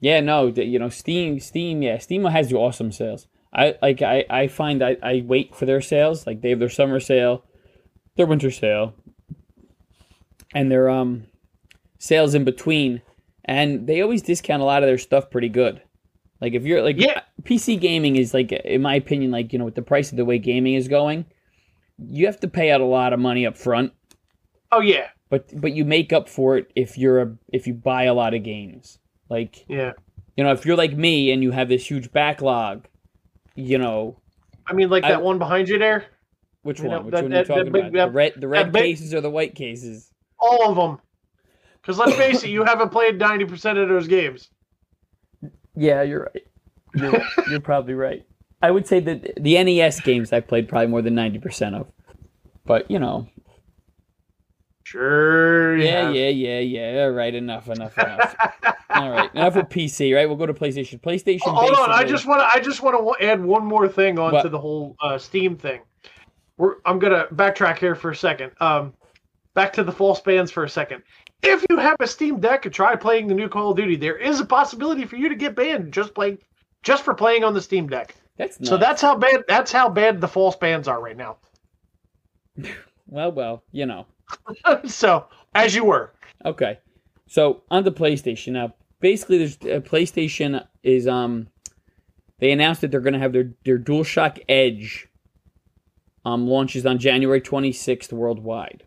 [0.00, 3.26] Yeah, no, you know, Steam, Steam, yeah, Steam has awesome sales.
[3.52, 6.26] I like I, I find I, I wait for their sales.
[6.26, 7.44] Like they have their summer sale,
[8.16, 8.94] their winter sale,
[10.54, 11.26] and their um
[11.98, 13.00] sales in between,
[13.44, 15.82] and they always discount a lot of their stuff pretty good.
[16.40, 17.20] Like if you're like Yeah.
[17.42, 20.24] PC gaming is like in my opinion like you know with the price of the
[20.24, 21.26] way gaming is going,
[21.98, 23.92] you have to pay out a lot of money up front,
[24.72, 28.04] Oh yeah, but but you make up for it if you're a if you buy
[28.04, 28.98] a lot of games.
[29.30, 29.92] Like yeah.
[30.36, 32.86] you know if you're like me and you have this huge backlog,
[33.54, 34.20] you know
[34.66, 36.06] I mean, like I- that one behind you there.
[36.62, 36.96] which You one?
[36.96, 38.06] know, which that- one are you that- that talking big- about?
[38.08, 40.10] the red the red that cases or the white cases?
[40.38, 40.98] All of them.
[41.84, 44.48] Because let's face it, you haven't played ninety percent of those games.
[45.76, 46.46] Yeah, you're right.
[46.94, 48.24] You're, you're probably right.
[48.62, 51.86] I would say that the NES games I've played probably more than ninety percent of.
[52.64, 53.28] But you know,
[54.84, 55.76] Sure.
[55.76, 57.02] yeah, yeah, yeah, yeah.
[57.04, 58.36] All right, enough, enough, enough.
[58.90, 60.14] All right, enough with PC.
[60.14, 61.00] Right, we'll go to PlayStation.
[61.00, 61.40] PlayStation.
[61.40, 62.46] Hold on, I just want to.
[62.46, 64.50] I just want to add one more thing onto What?
[64.50, 65.80] the whole uh, Steam thing.
[66.56, 68.52] We're, I'm gonna backtrack here for a second.
[68.60, 68.94] Um,
[69.54, 71.02] back to the false bans for a second.
[71.44, 74.16] If you have a Steam Deck and try playing the new Call of Duty, there
[74.16, 76.38] is a possibility for you to get banned just playing,
[76.82, 78.14] just for playing on the Steam Deck.
[78.38, 79.44] That's So that's how bad.
[79.46, 81.36] That's how bad the false bans are right now.
[83.06, 84.06] well, well, you know.
[84.86, 86.12] so as you were.
[86.44, 86.78] Okay,
[87.26, 88.74] so on the PlayStation now.
[89.00, 91.48] Basically, there's uh, PlayStation is um,
[92.38, 95.08] they announced that they're going to have their their DualShock Edge
[96.24, 98.84] um launches on January 26th worldwide.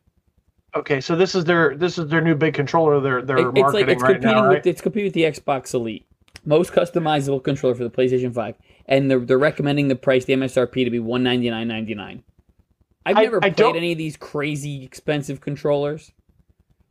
[0.76, 3.00] Okay, so this is their this is their new big controller.
[3.00, 4.58] They're they're It- it's marketing like it's right competing now, right?
[4.58, 6.06] with it's competing with the Xbox Elite,
[6.46, 10.84] most customizable controller for the PlayStation Five, and they're they're recommending the price, the MSRP,
[10.86, 12.24] to be one ninety nine ninety nine.
[13.06, 16.12] I've I- never I played don't- any of these crazy expensive controllers,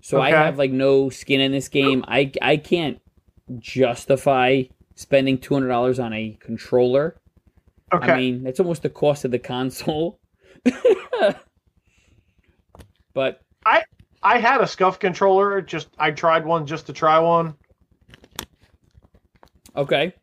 [0.01, 2.05] so I have like no skin in this game.
[2.09, 2.99] I I can't
[3.59, 4.63] justify
[4.95, 7.21] spending two hundred dollars on a controller.
[7.93, 10.19] okay, I mean, that's almost the cost of the console.
[13.15, 13.83] but I
[14.23, 15.61] I had a scuff controller.
[15.61, 17.55] Just I tried one just to try one.
[19.77, 20.15] okay,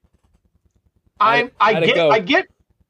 [1.20, 1.98] I How'd- I get?
[2.12, 2.48] I get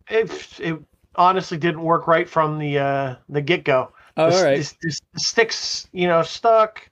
[0.09, 0.59] it.
[0.59, 0.79] It
[1.15, 3.91] honestly didn't work right from the uh the get go.
[4.17, 4.57] oh, the, all right.
[4.59, 6.87] the- the- the sticks, you know, stuck,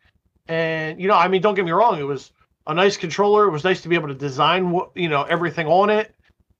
[0.48, 2.00] and you know, I mean, don't get me wrong.
[2.00, 2.32] It was
[2.68, 3.46] a nice controller.
[3.48, 6.14] It was nice to be able to design what you know everything on it.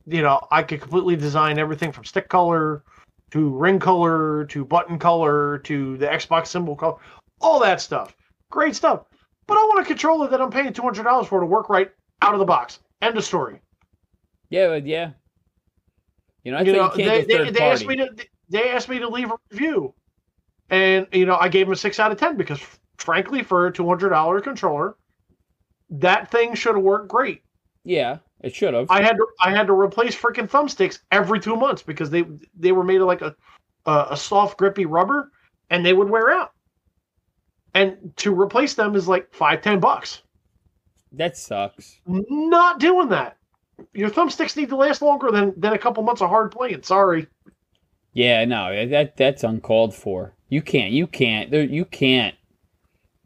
[0.08, 2.84] You know, I could completely design everything from stick color
[3.32, 6.98] to ring color to button color to the Xbox symbol color,
[7.40, 8.16] all that stuff.
[8.50, 9.06] Great stuff.
[9.48, 11.92] But I want a controller that I'm paying two hundred dollars for to work right
[12.22, 12.80] out of the box.
[13.02, 13.60] End of story.
[14.50, 15.12] Yeah, but yeah.
[16.44, 18.10] You know, I you think know, they, they, they asked me to
[18.50, 19.94] they asked me to leave a review,
[20.70, 22.60] and you know I gave them a six out of ten because
[22.98, 24.96] frankly, for a two hundred dollar controller,
[25.90, 27.42] that thing should have worked great.
[27.84, 28.90] Yeah, it should have.
[28.90, 32.26] I had to I had to replace freaking thumbsticks every two months because they
[32.58, 33.36] they were made of like a
[33.86, 35.32] a, a soft grippy rubber
[35.70, 36.54] and they would wear out.
[37.74, 40.24] And to replace them is like five ten bucks.
[41.14, 42.00] That sucks.
[42.06, 43.38] Not doing that.
[43.94, 46.84] Your thumbsticks need to last longer than than a couple months of hard playing.
[46.84, 47.28] Sorry.
[48.14, 50.36] Yeah, no, that that's uncalled for.
[50.50, 50.92] You can't.
[50.92, 51.52] You can't.
[51.52, 52.36] You can't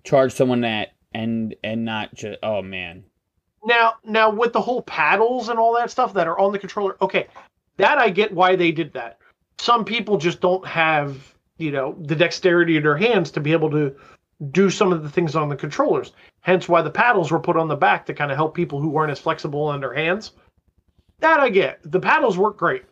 [0.03, 2.39] charge someone that and and not just.
[2.43, 3.05] Oh man.
[3.65, 6.95] Now, now with the whole paddles and all that stuff that are on the controller,
[7.01, 7.27] okay,
[7.77, 9.17] that I get why they did that.
[9.59, 13.71] Some people just don't have, you know, the dexterity in their hands to be able
[13.71, 13.95] to
[14.51, 16.11] do some of the things on the controllers.
[16.41, 18.89] Hence why the paddles were put on the back to kind of help people who
[18.89, 20.31] weren't as flexible on their hands.
[21.19, 21.79] That I get.
[21.83, 22.83] The paddles work great.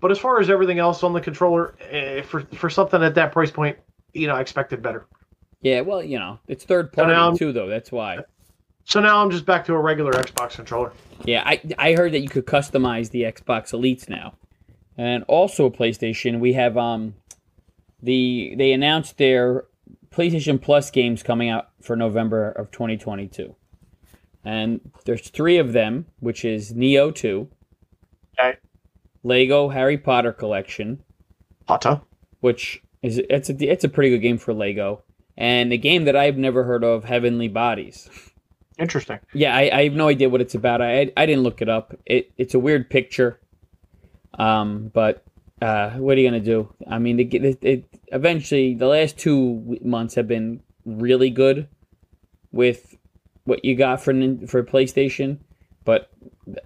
[0.00, 3.32] But as far as everything else on the controller, eh, for for something at that
[3.32, 3.76] price point,
[4.14, 5.06] you know, I expected better.
[5.60, 7.68] Yeah, well, you know, it's third So party now too, though.
[7.68, 8.20] That's why.
[8.84, 10.92] So now I'm just back to a regular Xbox controller.
[11.24, 14.34] Yeah, I I heard that you could customize the Xbox Elites now,
[14.96, 16.40] and also a PlayStation.
[16.40, 17.14] We have um,
[18.02, 19.64] the they announced their
[20.10, 23.54] PlayStation Plus games coming out for November of 2022,
[24.44, 27.48] and there's three of them, which is Nioh Two,
[28.38, 28.58] Okay.
[29.22, 31.02] Lego Harry Potter Collection,
[31.68, 32.00] Hata.
[32.40, 35.02] which is it's a it's a pretty good game for Lego,
[35.36, 38.08] and the game that I've never heard of, Heavenly Bodies.
[38.80, 39.18] Interesting.
[39.34, 40.80] Yeah, I, I have no idea what it's about.
[40.80, 41.94] I I didn't look it up.
[42.06, 43.38] It it's a weird picture.
[44.38, 45.22] Um, but
[45.60, 46.72] uh, what are you gonna do?
[46.88, 51.68] I mean, it, it, it eventually the last two months have been really good
[52.52, 52.96] with
[53.44, 54.12] what you got for
[54.46, 55.38] for PlayStation,
[55.84, 56.10] but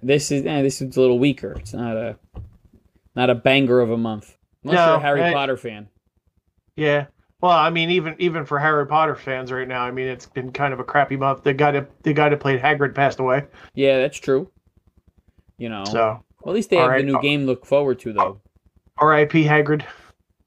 [0.01, 1.51] this is eh, this is a little weaker.
[1.59, 2.17] It's not a
[3.15, 5.89] not a banger of a month unless No, you're a Harry I- Potter fan.
[6.77, 7.07] Yeah.
[7.41, 10.51] Well, I mean, even even for Harry Potter fans right now, I mean, it's been
[10.51, 11.43] kind of a crappy month.
[11.43, 13.45] The guy that the guy that played Hagrid passed away.
[13.73, 14.49] Yeah, that's true.
[15.57, 18.13] You know, So Well, at least they have the new game to look forward to,
[18.13, 18.41] though.
[18.97, 19.43] R.I.P.
[19.43, 19.83] Hagrid.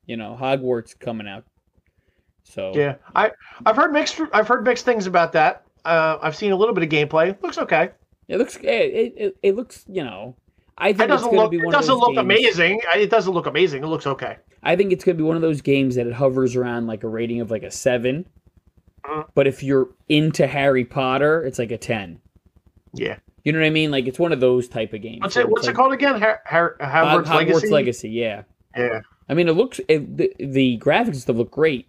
[0.07, 1.44] You know, Hogwarts coming out.
[2.44, 3.33] So Yeah, I
[3.66, 5.64] I've heard mixed I've heard mixed things about that.
[5.85, 7.40] Uh, I've seen a little bit of gameplay.
[7.42, 7.90] Looks okay.
[8.27, 10.35] it looks it, it, it- it looks you know.
[10.79, 12.81] I think it's doesn't look be it doesn't look games- amazing.
[12.94, 13.83] It doesn't look amazing.
[13.83, 14.38] It looks okay.
[14.62, 17.05] I think it's going to be one of those games that it hovers around like
[17.05, 18.27] a rating of like a seven.
[19.05, 19.29] Mhm.
[19.35, 22.21] But if you're into Harry Potter, it's like a ten.
[22.94, 23.18] Yeah.
[23.44, 23.90] You know what I mean?
[23.90, 25.21] Like it's one of those type of games.
[25.21, 26.21] What's it What's like it called again?
[26.21, 27.68] Har- Har- Hog- Hogwarts, Hogwarts Legacy.
[27.71, 28.09] Legacy.
[28.11, 28.42] Yeah.
[28.77, 29.01] Yeah.
[29.29, 31.88] I mean, it looks it, the, the graphics and stuff look great,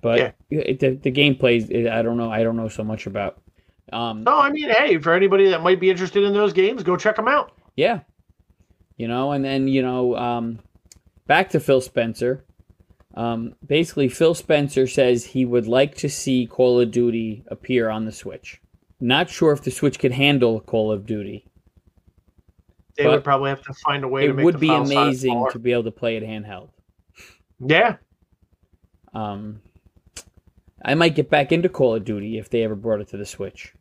[0.00, 0.30] but Yeah.
[0.50, 2.30] it, the the gameplay is- I don't know.
[2.30, 3.40] I don't know so much about.
[3.92, 6.96] Um, No, I mean, hey, for anybody that might be interested in those games, go
[6.96, 7.52] check them out.
[7.76, 8.00] Yeah.
[8.96, 10.58] You know, and then, you know, um,
[11.28, 12.44] back to Phil Spencer.
[13.14, 18.04] Um, basically, Phil Spencer says he would like to see Call of Duty appear on
[18.04, 18.60] the Switch.
[19.00, 21.44] Not sure if the Switch could handle Call of Duty.
[22.96, 25.70] They would probably have to find a way to It would be amazing to be
[25.70, 26.70] able to play it handheld.
[27.60, 27.96] Yeah,
[29.14, 29.62] Um,
[30.84, 33.26] I might get back into Call of Duty if they ever brought it to the
[33.26, 33.74] Switch.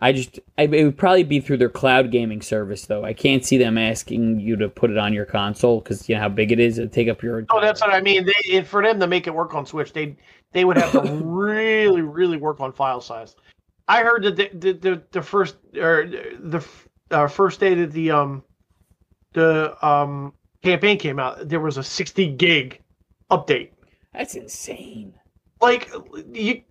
[0.00, 3.04] I just, I, it would probably be through their cloud gaming service, though.
[3.04, 6.20] I can't see them asking you to put it on your console because you know
[6.20, 6.78] how big it is.
[6.78, 7.46] It'd take up your.
[7.50, 8.26] Oh, that's what I mean.
[8.26, 10.16] They, for them to make it work on Switch, they
[10.52, 13.36] they would have to really, really work on file size.
[13.88, 16.66] I heard that the the, the, the first or the
[17.10, 18.42] uh, first day that the um
[19.32, 22.82] the um campaign came out, there was a 60 gig
[23.30, 23.70] update.
[24.12, 25.14] That's insane.
[25.60, 25.90] Like
[26.32, 26.62] you,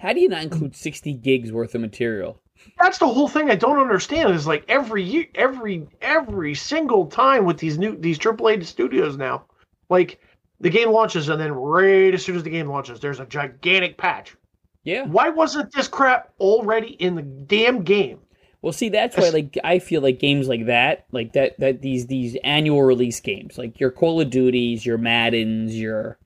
[0.00, 2.40] How do you not include sixty gigs worth of material?
[2.78, 4.34] that's the whole thing I don't understand.
[4.34, 9.44] Is like every year, every every single time with these new these AAA studios now,
[9.88, 10.20] like
[10.60, 13.96] the game launches and then right as soon as the game launches, there's a gigantic
[13.96, 14.36] patch.
[14.84, 15.04] Yeah.
[15.04, 18.20] Why wasn't this crap already in the damn game?
[18.62, 22.06] Well, see, that's why like I feel like games like that, like that, that these
[22.06, 26.18] these annual release games, like your Call of Duties, your Maddens, your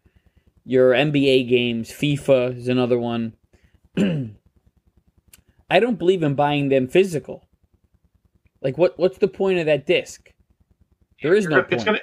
[0.64, 3.34] your NBA games, FIFA is another one.
[5.70, 7.48] I don't believe in buying them physical.
[8.62, 10.30] Like, what what's the point of that disc?
[11.22, 11.84] There is no it's point.
[11.86, 11.98] gonna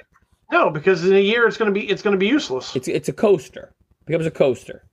[0.50, 2.74] no because in a year it's gonna be it's gonna be useless.
[2.76, 3.72] It's it's a coaster.
[4.02, 4.84] It becomes a coaster.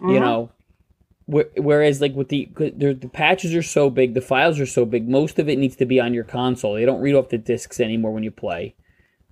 [0.00, 0.20] You Mhm.
[0.20, 0.52] know.
[1.28, 5.08] Whereas, like with the the patches are so big, the files are so big.
[5.08, 6.74] Most of it needs to be on your console.
[6.74, 8.76] They don't read off the discs anymore when you play.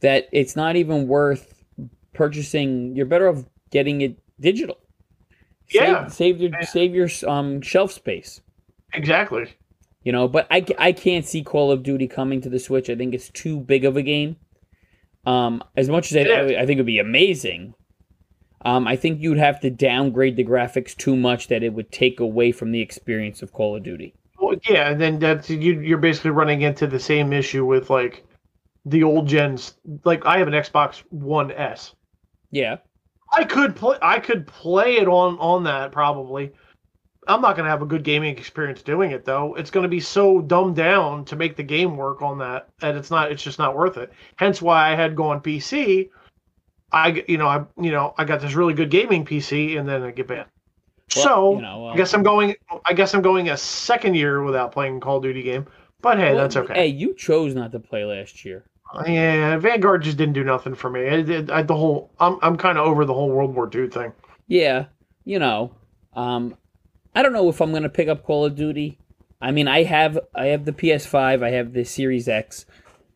[0.00, 1.62] That it's not even worth
[2.12, 2.96] purchasing.
[2.96, 4.78] You're better off getting it digital.
[5.70, 6.06] Yeah.
[6.08, 8.40] Save, save your save your um shelf space.
[8.92, 9.52] exactly.
[10.02, 12.90] You know, but I, I can't see Call of Duty coming to the Switch.
[12.90, 14.36] I think it's too big of a game.
[15.24, 16.56] Um, as much as I, It.
[16.58, 17.72] I think it'd be amazing,
[18.66, 22.20] um, I think you'd have to downgrade the graphics too much that it would take
[22.20, 24.14] away from the experience of Call of Duty.
[24.38, 25.80] Well, yeah, and then that's you.
[25.80, 28.26] You're basically running into the same issue with like
[28.84, 29.74] the old gens.
[30.04, 31.94] Like I have an Xbox One S.
[32.50, 32.76] Yeah,
[33.36, 33.98] I could play.
[34.02, 36.52] I could play it on on that probably.
[37.26, 39.54] I'm not going to have a good gaming experience doing it though.
[39.54, 42.96] It's going to be so dumbed down to make the game work on that, and
[42.96, 43.32] it's not.
[43.32, 44.12] It's just not worth it.
[44.36, 46.10] Hence why I had gone PC.
[46.92, 50.02] I you know I you know I got this really good gaming PC, and then
[50.02, 50.48] I get banned.
[51.16, 52.54] Well, so you know, I guess I'm going.
[52.86, 55.66] I guess I'm going a second year without playing Call of Duty game.
[56.02, 56.74] But hey, Well, that's okay.
[56.74, 58.64] Hey, you chose not to play last year.
[59.06, 61.00] Yeah, Vanguard just didn't do nothing for me.
[61.00, 63.88] It, it, I, the whole I'm I'm kind of over the whole World War II
[63.88, 64.12] thing.
[64.46, 64.86] Yeah,
[65.24, 65.74] you know,
[66.14, 66.56] um,
[67.14, 68.98] I don't know if I'm gonna pick up Call of Duty.
[69.40, 72.66] I mean, I have I have the PS5, I have the Series X,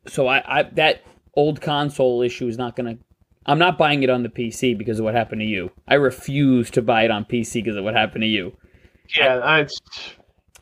[0.06, 1.02] so I, I that
[1.34, 2.98] old console issue is not gonna.
[3.46, 5.70] I'm not buying it on the PC because of what happened to you.
[5.86, 8.54] I refuse to buy it on PC because of what happened to you.
[9.16, 9.80] Yeah, I, it's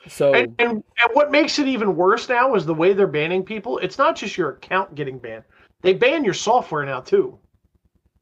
[0.09, 3.43] So and, and and what makes it even worse now is the way they're banning
[3.45, 3.79] people.
[3.79, 5.45] It's not just your account getting banned;
[5.83, 7.39] they ban your software now too.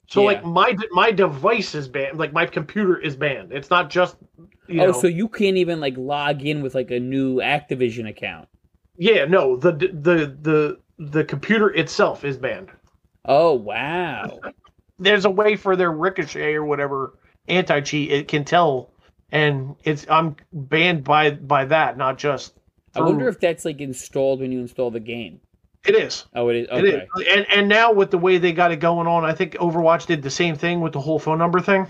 [0.08, 0.26] So Yeah.
[0.26, 3.52] like my my device is banned, like my computer is banned.
[3.52, 4.16] It's not just
[4.68, 4.92] you oh, know.
[4.92, 8.48] so you can't even like log in with like a new Activision account.
[8.96, 12.70] yeah, no, the the the the computer itself is banned.
[13.24, 14.38] Oh wow.
[14.98, 18.90] There's a way for their ricochet or whatever anti cheat it can tell,
[19.34, 22.54] and it's I'm banned by by that, not just.
[22.94, 25.40] I wonder if that's like installed when you install the game.
[25.84, 26.24] it is.
[26.34, 26.68] Oh, it is.
[26.70, 27.08] It Okay.
[27.16, 27.26] is.
[27.36, 30.22] And and now with the way they got it going on, I think Overwatch did
[30.22, 31.86] the same thing with the whole phone number thing.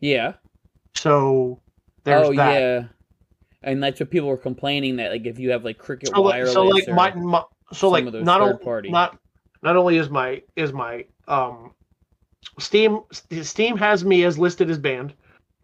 [0.00, 0.34] Yeah.
[0.94, 1.60] So
[2.04, 2.60] there's oh that.
[2.60, 2.84] yeah,
[3.62, 6.34] and that's what people were complaining that like if you have like Cricket So like,
[6.34, 8.90] Wireless so like or my, my so some like of those not third only party.
[8.90, 9.18] not
[9.62, 11.72] not only is my is my um
[12.58, 13.00] Steam
[13.42, 15.14] Steam has me as listed as banned.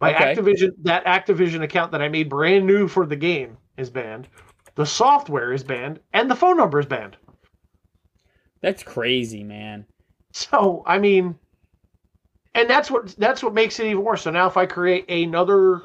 [0.02, 0.34] My Okay.
[0.34, 4.28] Activision that Activision account that I made brand new for the game is banned.
[4.74, 7.16] the software is banned, and the phone number is banned.
[8.60, 9.86] That's crazy, man.
[10.32, 11.34] So I mean,
[12.54, 14.22] and that's what that's what makes it even worse.
[14.22, 15.82] So now if I create another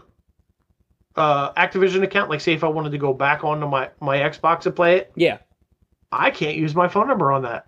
[1.15, 4.61] uh, Activision account, like say if I wanted to go back onto my my Xbox
[4.61, 5.39] to play it, Yeah.
[6.11, 7.65] I can't use my phone number on that.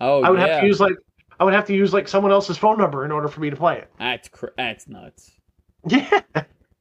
[0.00, 0.46] Oh, I would yeah.
[0.46, 0.94] have to use like
[1.38, 3.56] I would have to use like someone else's phone number in order for me to
[3.56, 3.90] play it.
[3.98, 5.32] That's cr- that's nuts.
[5.90, 6.20] Yeah,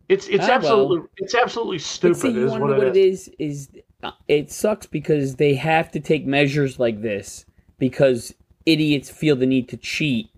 [0.09, 0.55] it's it's Ah, well.
[0.57, 2.17] absolutely it's absolutely stupid.
[2.17, 3.27] see, you is what what it is.
[3.27, 3.67] it is?
[3.67, 3.69] Is
[4.03, 7.45] uh, it sucks because they have to take measures like this
[7.79, 8.33] because
[8.65, 10.29] idiots feel the need to cheat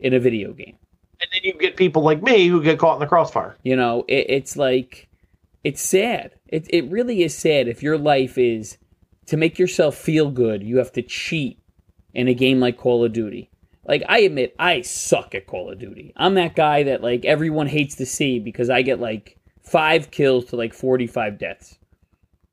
[0.00, 0.76] in a video game.
[1.20, 3.56] And then you get people like me who get caught in the crossfire.
[3.64, 5.08] You know, it, it's like
[5.64, 6.32] it's sad.
[6.46, 8.78] It it really is sad if your life is
[9.26, 10.62] to make yourself feel good.
[10.62, 11.58] You have to cheat
[12.14, 13.50] in a game like Call of Duty.
[13.88, 16.12] Like I admit, I suck at Call of Duty.
[16.14, 20.44] I'm that guy that like everyone hates to see because I get like five kills
[20.46, 21.78] to like 45 deaths.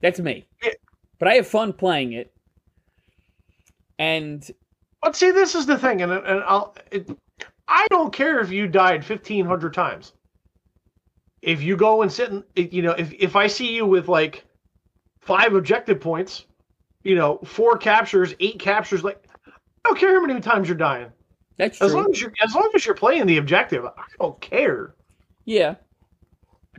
[0.01, 0.45] That's me.
[0.63, 0.71] Yeah.
[1.19, 2.33] But I have fun playing it.
[3.99, 4.49] And
[5.01, 6.75] But see, this is the thing, and and I'll.
[6.91, 7.09] It,
[7.67, 10.11] I don't care if you died fifteen hundred times.
[11.41, 14.43] If you go and sit, and you know, if if I see you with like
[15.21, 16.45] five objective points,
[17.03, 19.51] you know, four captures, eight captures, like I
[19.85, 21.09] don't care how many times you're dying.
[21.57, 24.95] That's As long as you're as long as you're playing the objective, I don't care.
[25.45, 25.75] yeah.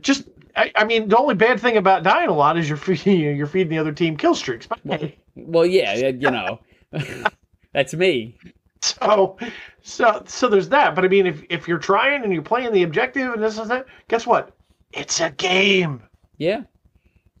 [0.01, 3.35] Just, I, I mean, the only bad thing about dying a lot is you're feeding
[3.35, 4.67] you're feeding the other team kill streaks.
[4.67, 6.59] But hey, Well, yeah, you know.
[7.73, 8.37] that's me.
[8.81, 9.37] So,
[9.81, 10.93] so, so there's that.
[10.95, 13.71] But I mean, if if you're trying and you're playing the objective and this and
[13.71, 14.55] that, guess what?
[14.93, 16.03] It's a game.
[16.37, 16.61] Yeah,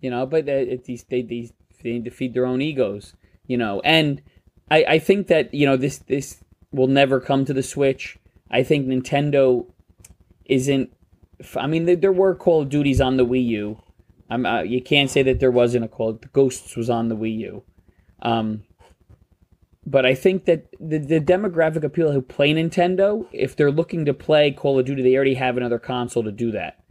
[0.01, 3.13] you know, but uh, it, these they these they need to feed their own egos,
[3.45, 4.21] you know, and
[4.71, 8.17] I I think that you know this this will never come to the Switch.
[8.49, 9.65] I think Nintendo
[10.45, 10.91] isn't.
[11.55, 13.81] I mean, there, were Call of Duties on the Wii U.
[14.29, 16.13] I'm uh, you can't say that there wasn't a Call.
[16.33, 17.63] Ghosts was on the Wii U.
[18.21, 18.63] Um,
[19.85, 24.03] but I think that the, the demographic of people who play Nintendo, if they're looking
[24.05, 26.83] to play Call of Duty, they already have another console to do that.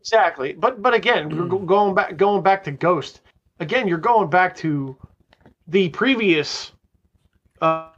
[0.00, 0.52] Exactly.
[0.52, 3.20] But but again, we're going back going back to Ghost.
[3.60, 4.96] Again, you're going back to
[5.68, 6.72] the previous
[7.62, 7.88] uh,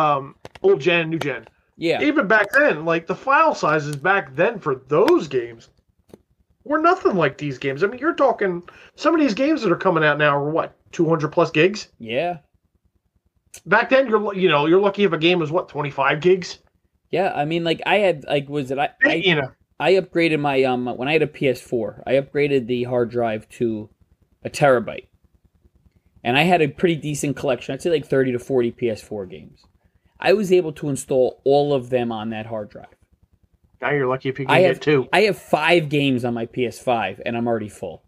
[0.00, 1.46] um, old gen, new gen.
[1.76, 5.70] Yeah, Even back then, like the file sizes back then for those games
[6.62, 7.82] were nothing like these games.
[7.82, 8.62] I mean, you're talking
[8.96, 11.88] some of these games that are coming out now are what 200 plus gigs.
[11.98, 12.38] yeah.
[13.66, 16.58] Back then, you're you know you're lucky if a game was what 25 gigs.
[17.10, 20.38] Yeah, I mean, like I had, like, was it I, I, you know, I upgraded
[20.38, 23.88] my um when I had a PS4, I upgraded the hard drive to
[24.44, 25.08] a terabyte,
[26.22, 27.74] and I had a pretty decent collection.
[27.74, 29.64] I'd say like thirty to forty PS4 games.
[30.20, 32.94] I was able to install all of them on that hard drive.
[33.80, 35.08] now you're lucky if you can I get have two.
[35.12, 38.02] I have five games on my PS5, and I'm already full.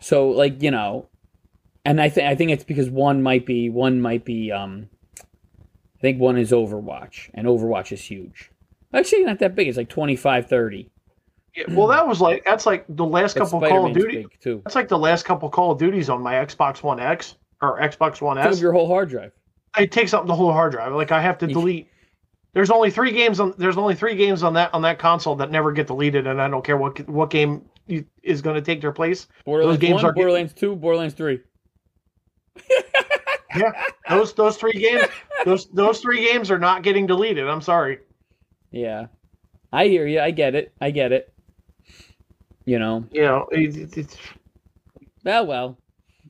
[0.00, 1.08] So, like you know,
[1.84, 4.88] and I think I think it's because one might be one might be um,
[5.20, 8.50] I think one is Overwatch, and Overwatch is huge.
[8.92, 9.68] Actually, not that big.
[9.68, 10.90] It's like 25, 30.
[11.54, 14.26] Yeah, well, that was like that's like the last couple Call of Duty.
[14.40, 14.62] too.
[14.64, 18.20] That's like the last couple Call of Duties on my Xbox One X or Xbox
[18.20, 18.60] One Took S.
[18.60, 19.32] your whole hard drive.
[19.78, 20.92] It takes up the whole hard drive.
[20.92, 21.88] Like I have to delete.
[22.54, 23.54] There's only three games on.
[23.56, 26.48] There's only three games on that on that console that never get deleted, and I
[26.48, 29.26] don't care what what game you- is going to take their place.
[29.46, 31.40] Borderlands games 1, are- Borderlands 2, Borderlands 3.
[33.54, 33.70] Yeah,
[34.08, 35.02] those those three games.
[35.44, 37.46] Those those three games are not getting deleted.
[37.48, 37.98] I'm sorry.
[38.70, 39.08] Yeah.
[39.70, 40.20] I hear you.
[40.20, 40.72] I get it.
[40.80, 41.34] I get it.
[42.64, 43.04] You know.
[43.10, 44.16] You know, it, it- it's,
[45.26, 45.76] Oh, well.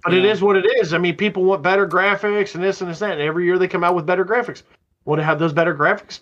[0.05, 0.31] But it Yeah.
[0.33, 0.93] is what it is.
[0.95, 3.19] I mean, people want better graphics and this and this and that.
[3.19, 4.63] And every year they come out with better graphics.
[5.05, 6.21] Well, to have those better graphics,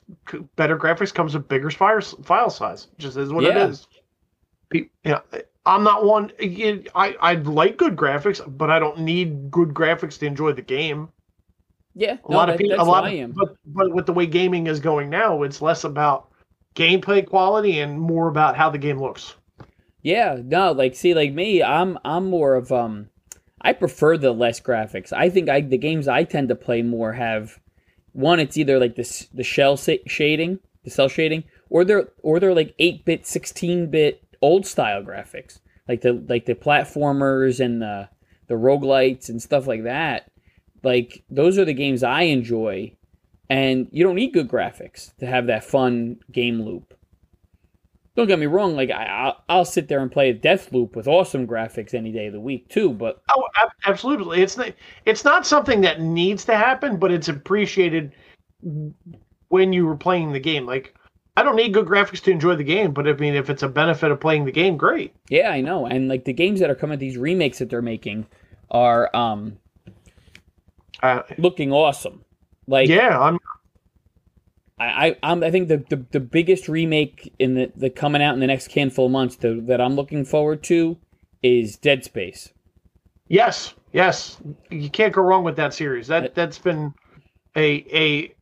[0.57, 2.89] better graphics comes with bigger file file size.
[2.99, 3.65] Just is what Yeah.
[3.65, 3.87] it is.
[4.73, 5.21] You know,
[5.67, 6.33] I'm not one.
[6.41, 11.09] I I like good graphics, but I don't need good graphics to enjoy the game.
[11.95, 12.17] Yeah.
[12.25, 13.33] A no, lot of people, a lot I of, am.
[13.33, 16.29] but but with the way gaming is going now, it's less about
[16.75, 19.35] gameplay quality and more about how the game looks.
[20.03, 23.11] Yeah, no, like see, like me, I'm I'm more of um,
[23.61, 25.13] I prefer the less graphics.
[25.13, 27.61] I think I the games I tend to play more have
[28.13, 28.41] one.
[28.41, 32.75] It's either like this the shell shading, the cell shading, or they're or they're like
[32.79, 38.09] eight bit, sixteen bit old style graphics, like the like the platformers and the
[38.47, 40.31] the roguelites and stuff like that.
[40.83, 42.97] Like those are the games I enjoy,
[43.51, 46.95] and you don't need good graphics to have that fun game loop.
[48.21, 48.77] Don't get me wrong.
[48.77, 52.35] Like I, I'll, I'll sit there and play Deathloop with awesome graphics any day of
[52.35, 52.91] the week too.
[52.91, 53.49] But Oh,
[53.87, 54.43] absolutely.
[54.43, 54.75] It's not,
[55.07, 58.13] it's not something that needs to happen, but it's appreciated
[59.49, 60.67] when you were playing the game.
[60.67, 60.95] Like
[61.39, 63.69] I don't need good graphics to enjoy the game, but I mean, if it's a
[63.71, 65.15] benefit of playing the game, great.
[65.31, 65.87] Yeah, I know.
[65.87, 68.27] And like the games that are coming, these remakes that they're making
[68.71, 69.57] are um
[71.03, 72.23] Uh, looking awesome.
[72.67, 73.39] Like yeah, I'm
[74.81, 78.35] I, I I'm I think the, the the biggest remake in the the coming out
[78.35, 80.97] in the next handful of months to, that I'm looking forward to
[81.43, 82.53] is Dead Space.
[83.29, 84.39] yes, yes.
[84.71, 86.07] You can't go wrong with that series.
[86.09, 86.95] That that's been
[87.57, 88.35] a a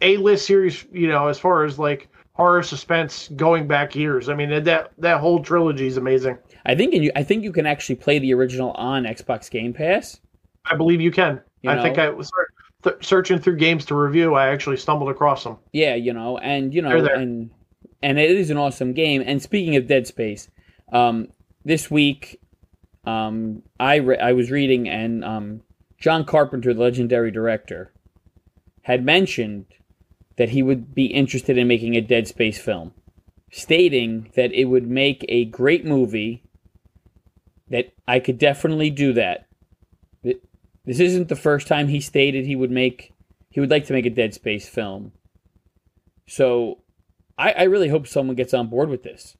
[0.00, 0.84] a list series.
[0.92, 4.28] You know, as far as like horror suspense going back years.
[4.28, 6.38] I mean, that that whole trilogy is amazing.
[6.66, 9.72] I think and you I think you can actually play the original on Xbox Game
[9.72, 10.20] Pass.
[10.64, 11.40] I believe you can.
[11.62, 11.98] You I think?
[11.98, 12.30] I was
[12.82, 14.34] th- searching through games to review.
[14.34, 15.58] I actually stumbled across them.
[15.72, 17.50] Yeah, you know, and you know, and
[18.02, 19.22] and it is an awesome game.
[19.24, 20.48] And speaking of Dead Space,
[20.92, 21.28] um,
[21.64, 22.40] this week,
[23.04, 25.62] um, I re- I was reading, and um,
[25.98, 27.92] John Carpenter, the legendary director,
[28.82, 29.66] had mentioned
[30.36, 32.92] that he would be interested in making a Dead Space film,
[33.50, 36.42] stating that it would make a great movie.
[37.68, 39.46] That I could definitely do that.
[40.84, 43.12] Th- This isn't the first time he stated he would make
[43.50, 45.12] he would like to make a Dead Space film.
[46.28, 46.82] So
[47.36, 49.36] I, I really hope someone gets on board with this.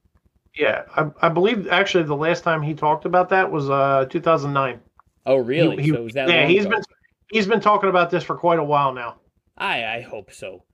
[0.56, 4.80] Yeah, I, I believe actually the last time he talked about that was uh 2009.
[5.26, 5.76] Oh, really?
[5.76, 6.76] He- he- so yeah, he's ago?
[6.76, 6.82] been
[7.30, 9.16] he's been talking about this for quite a while now.
[9.56, 10.64] I I hope so.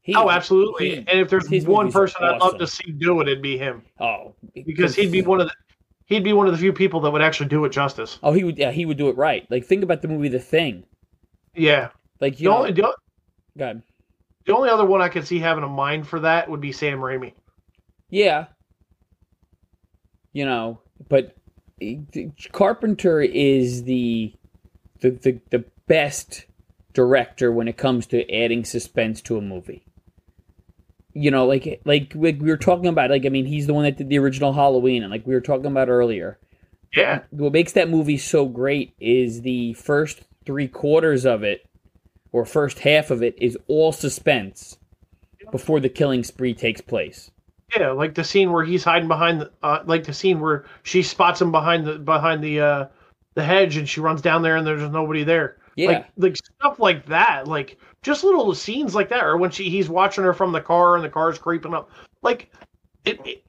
[0.00, 0.90] He, oh, absolutely.
[0.90, 3.82] he- and if there's one person I'd love to see do it, it'd be him
[4.00, 5.54] oh, because he'd be one of the
[6.06, 8.18] he'd be one of the few people that would actually do it justice.
[8.22, 8.58] Oh, he would.
[8.58, 9.46] Yeah, he would do it right.
[9.50, 10.84] Like think about the movie The Thing.
[11.54, 11.90] Yeah.
[12.20, 12.94] Like The you know, only, the,
[13.58, 13.82] God,
[14.46, 16.98] the only other one I could see having a mind for that would be Sam
[16.98, 17.34] Raimi.
[18.10, 18.46] yeah,
[20.32, 21.34] you know, but
[21.80, 21.96] eh,
[22.52, 24.34] Carpenter is the
[25.00, 26.46] the the, the best
[26.92, 29.85] director when it comes to adding suspense to a movie.
[31.18, 33.84] You know, like like we we were talking about, like I mean, he's the one
[33.84, 36.38] that did the original Halloween, and like we were talking about earlier.
[36.94, 37.22] Yeah.
[37.30, 41.68] what makes that movie so great is the first three quarters of it
[42.32, 44.78] or first half of it is all suspense
[45.50, 47.30] before the killing spree takes place
[47.76, 51.02] Yeah, like the scene where he's hiding behind the uh, like the scene where she
[51.02, 52.86] spots him behind the behind the uh
[53.34, 55.56] the hedge and she runs down there and there's nobody there.
[55.76, 55.88] Yeah.
[55.88, 59.88] Like like stuff like that, like just little scenes like that, or when she he's
[59.88, 61.90] watching her from the car and the car's creeping up,
[62.22, 62.50] like
[63.04, 63.44] it, it,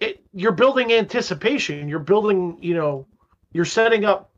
[0.00, 3.06] it you're building anticipation, you're building, you know,
[3.52, 4.30] you're setting up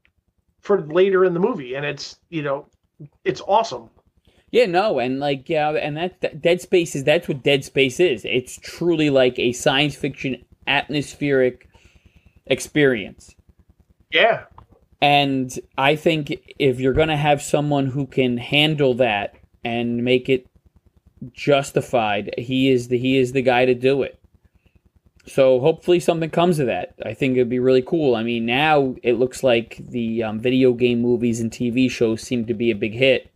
[0.60, 2.66] for later in the movie, and it's you know,
[3.24, 3.90] it's awesome.
[4.50, 8.00] yeah no and like yeah and that, that dead space is that's what dead space
[8.00, 8.24] is.
[8.24, 11.68] It's truly like a science fiction atmospheric
[12.46, 13.34] experience.
[14.10, 14.44] Yeah,
[15.06, 20.28] And I think if you're going to have someone who can handle that and make
[20.28, 20.48] it
[21.32, 24.18] justified, he is the he is the guy to do it.
[25.28, 26.94] So hopefully something comes of that.
[27.04, 28.16] I think it'd be really cool.
[28.16, 32.44] I mean, now it looks like the um, video game movies and TV shows seem
[32.46, 33.30] to be a big hit.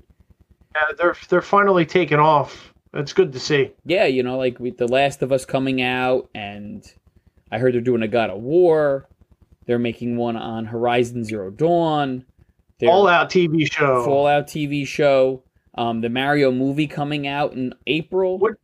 [0.74, 2.74] yeah, they're they're finally taking off.
[2.94, 3.70] It's good to see.
[3.84, 6.84] Yeah, you know, like with The Last of Us coming out, and
[7.52, 9.06] I heard they're doing a God of War.
[9.70, 12.24] They're making one on Horizon Zero Dawn.
[12.80, 14.02] They're- All out TV show.
[14.04, 15.44] Fallout TV show,
[15.76, 18.36] um, the Mario movie coming out in April.
[18.36, 18.56] What-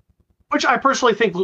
[0.50, 1.36] Which I personally think,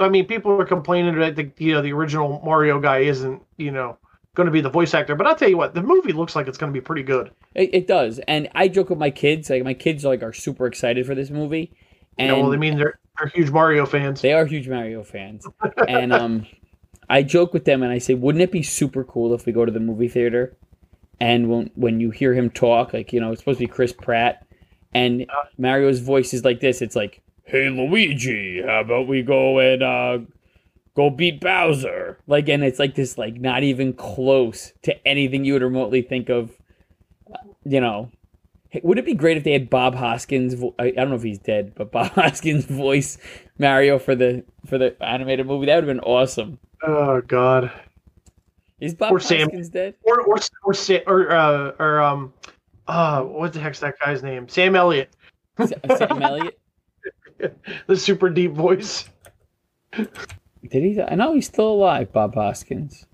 [0.00, 3.70] I mean, people are complaining that the you know the original Mario guy isn't you
[3.70, 3.96] know
[4.34, 6.48] going to be the voice actor, but I'll tell you what, the movie looks like
[6.48, 7.30] it's going to be pretty good.
[7.54, 9.48] It, it does, and I joke with my kids.
[9.50, 11.70] Like my kids, like are super excited for this movie,
[12.18, 14.20] You and know, well, I mean, they're, they're huge Mario fans.
[14.20, 15.46] they are huge Mario fans.
[15.86, 16.44] and um,
[17.08, 19.64] I joke with them, and I say, wouldn't it be super cool if we go
[19.64, 20.56] to the movie theater,
[21.20, 23.92] and when when you hear him talk, like you know, it's supposed to be Chris
[23.92, 24.44] Pratt,
[24.92, 25.26] and
[25.58, 26.82] Mario's voice is like this.
[26.82, 30.18] It's like, "Hey Luigi, how about we go and uh,
[30.94, 35.52] go beat Bowser?" Like, and it's like this, like not even close to anything you
[35.54, 36.50] would remotely think of.
[37.32, 38.10] uh, You know,
[38.82, 40.54] would it be great if they had Bob Hoskins?
[40.54, 43.16] Vo- I, I don't know if he's dead, but Bob Hoskins voice
[43.58, 45.66] Mario for the for the animated movie.
[45.66, 46.58] That would have been awesome.
[46.82, 47.70] Oh God.
[48.80, 49.42] Is Bob Or Sam.
[49.42, 49.94] Hoskins dead?
[50.02, 50.74] Or or or
[51.06, 52.32] or uh, or um,
[52.86, 54.48] uh, what the heck's that guy's name?
[54.48, 55.10] Sam Elliott,
[55.64, 56.58] Sam Elliott?
[57.86, 59.08] the super deep voice.
[59.92, 60.12] Did
[60.82, 61.00] he?
[61.00, 62.12] I know he's still alive.
[62.12, 63.06] Bob Hoskins.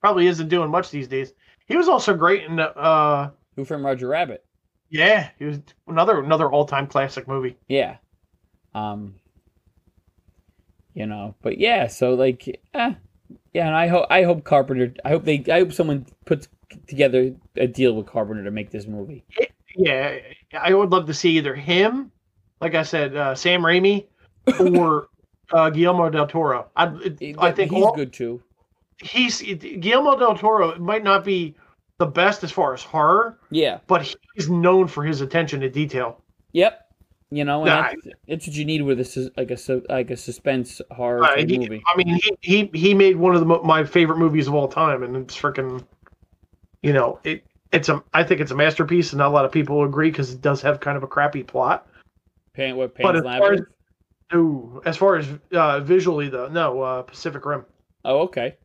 [0.00, 1.32] Probably isn't doing much these days.
[1.66, 4.44] He was also great in uh, Who Framed Roger Rabbit?
[4.90, 7.56] yeah, he was another another all time classic movie.
[7.68, 7.96] Yeah.
[8.74, 9.16] Um.
[10.94, 11.86] You know, but yeah.
[11.88, 12.94] So like, eh,
[13.52, 13.66] yeah.
[13.66, 14.94] And I hope I hope Carpenter.
[15.04, 15.44] I hope they.
[15.50, 16.48] I hope someone puts
[16.86, 19.24] together a deal with Carpenter to make this movie.
[19.76, 20.18] Yeah,
[20.58, 22.10] I would love to see either him,
[22.60, 24.06] like I said, uh, Sam Raimi,
[24.60, 25.08] or
[25.52, 26.68] uh, Guillermo del Toro.
[26.76, 26.86] I,
[27.38, 28.42] I think he's all, good too.
[29.00, 31.54] He's Guillermo del Toro might not be
[31.98, 33.78] the best as far as horror, Yeah.
[33.86, 36.22] but he's known for his attention to detail.
[36.52, 36.87] Yep.
[37.30, 40.16] You know, and Nah, that's, it's what you need with a like a like a
[40.16, 41.82] suspense horror Uh, he- movie.
[41.92, 45.02] I mean, he, he he made one of the, my favorite movies of all time,
[45.02, 45.84] and it's freaking,
[46.82, 49.52] you know, it it's a I think it's a masterpiece, and not a lot of
[49.52, 51.86] people agree because it does have kind of a crappy plot.
[52.56, 53.60] What But as far as?
[54.34, 57.64] Ooh, as far as uh, visually though, no, uh, Pacific Rim,
[58.04, 58.56] Oh, okay.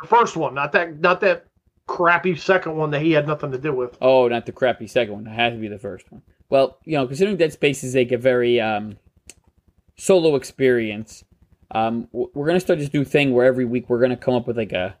[0.00, 1.44] the first one, not that not that
[1.86, 3.96] crappy second one that he had nothing to do with.
[4.00, 5.26] Oh, not the crappy second one.
[5.26, 6.22] It had to be the first one.
[6.50, 8.96] Well, you know, considering Dead Space is like a very um,
[9.96, 11.24] solo experience,
[11.70, 14.56] um, we're gonna start this new thing where every week we're gonna come up with
[14.56, 14.96] like a.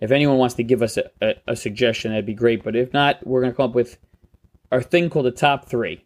[0.00, 2.64] If anyone wants to give us a, a, a suggestion, that'd be great.
[2.64, 3.98] But if not, we're gonna come up with
[4.72, 6.04] our thing called the top three.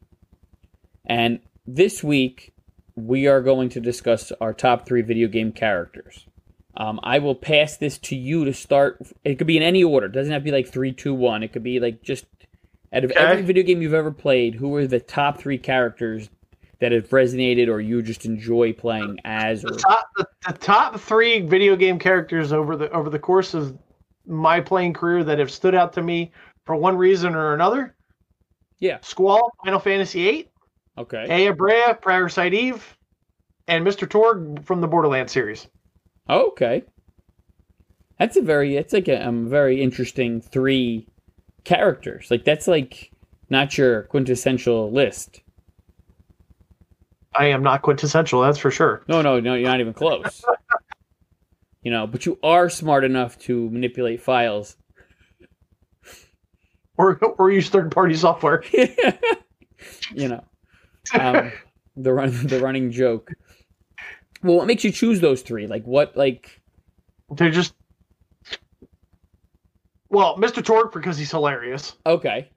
[1.07, 2.55] And this week
[2.97, 6.27] we are going to discuss our top three video game characters.
[6.77, 9.01] Um, I will pass this to you to start.
[9.25, 10.07] It could be in any order.
[10.07, 11.43] It doesn't have to be like three, two, one.
[11.43, 12.27] It could be like just
[12.95, 13.21] out of Okay.
[13.21, 16.31] every video game you've ever played, who are the top three characters
[16.81, 19.65] that have resonated or you just enjoy playing as?
[19.65, 23.55] Or The top the, the top three video game characters over the over the course
[23.55, 23.77] of
[24.27, 26.33] my playing career that have stood out to me
[26.65, 27.95] for one reason or another.
[28.79, 28.99] Yeah.
[29.03, 30.49] Squall, Final Fantasy VIII,
[30.99, 32.97] okay, Aya Brea, Parasite Eve,
[33.69, 34.07] and Mr.
[34.09, 35.69] Torgue from the Borderlands series.
[36.29, 36.83] okay.
[38.19, 38.77] That's a very.
[38.77, 41.07] It's like a um, very interesting three
[41.65, 42.31] characters.
[42.31, 43.11] Like that's like
[43.51, 45.41] not your quintessential list.
[47.37, 49.03] I am not quintessential, that's for sure.
[49.09, 50.45] No, no, no, you're not even close.
[51.83, 54.77] you know, but you are smart enough to manipulate files.
[56.97, 58.63] Or or use third party software.
[60.15, 60.45] you know,
[61.19, 61.51] um,
[61.97, 63.33] the run, the running joke.
[64.45, 65.67] Well, what makes you choose those three?
[65.67, 66.17] Like what?
[66.17, 66.63] Like
[67.31, 67.75] They're just
[70.15, 70.63] well, Mr.
[70.63, 71.97] Torgue because he's hilarious.
[72.07, 72.51] okay,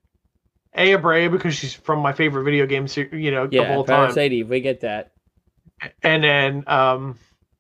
[0.76, 4.06] Aya Brea because she's from my favorite video game, ser- you know, yeah, all time.
[4.06, 5.12] Parasite Eve, we get that.
[6.04, 7.18] and then um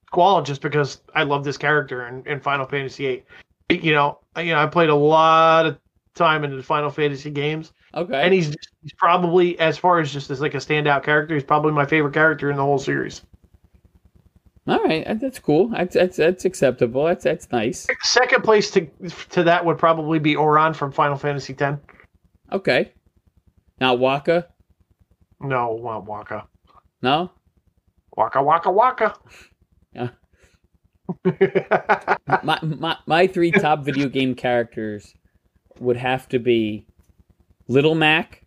[0.07, 3.23] Squall just because I love this character in, in Final Fantasy
[3.69, 3.83] VIII.
[3.83, 5.77] You know, you know, I played a lot of
[6.15, 10.29] time in the Final Fantasy games, Okay, and he's he's probably as far as just
[10.29, 13.21] as like a standout character, he's probably my favorite character in the whole series.
[14.67, 15.69] All right, that's cool.
[15.69, 17.05] That's that's that's acceptable.
[17.05, 17.87] That's that's nice.
[18.03, 18.87] Second place to
[19.29, 21.77] to that would probably be Auron from Final Fantasy X.
[22.51, 22.91] Okay,
[23.79, 24.45] now Wakka,
[25.39, 26.43] No, not Wakka.
[27.01, 27.31] no,
[28.17, 29.13] Waka Waka Waka.
[29.93, 30.09] Yeah.
[32.43, 35.13] my my my three top video game characters
[35.79, 36.85] would have to be
[37.69, 38.43] Little Mac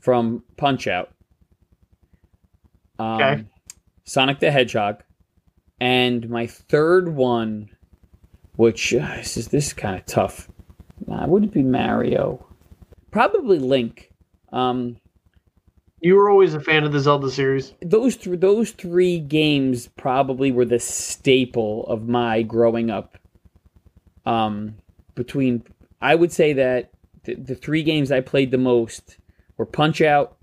[0.00, 1.10] from Punch Out,
[3.00, 3.44] um, Okay.
[4.04, 5.02] Sonic the Hedgehog,
[5.80, 7.70] and my third one,
[8.56, 10.48] which uh, this is this is kind of tough.
[11.10, 12.46] Uh, would it be Mario?
[13.10, 14.10] Probably Link.
[14.52, 14.96] Um,
[16.00, 17.74] you were always a fan of the Zelda series.
[17.82, 23.18] those th- those three games probably were the staple of my growing up.
[24.24, 24.76] Um,
[25.14, 25.64] between
[26.00, 26.90] I would say that
[27.24, 29.18] the, the three games I played the most
[29.56, 30.36] were Punch Out,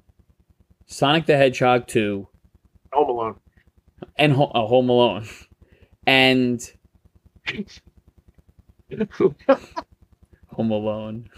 [0.86, 2.28] Sonic the Hedgehog two,
[2.94, 3.40] Home Alone.
[4.18, 5.28] And Ho- uh, Home Alone,
[6.06, 6.62] and
[10.48, 11.30] Home Alone.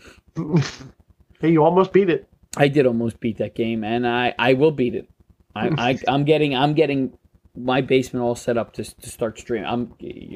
[1.41, 2.27] hey, you almost beat it.
[2.57, 5.09] I did almost beat that game, and I, I will beat it.
[5.55, 7.17] I, I I'm getting I'm getting
[7.55, 9.67] my basement all set up to, to start streaming.
[9.67, 9.93] I'm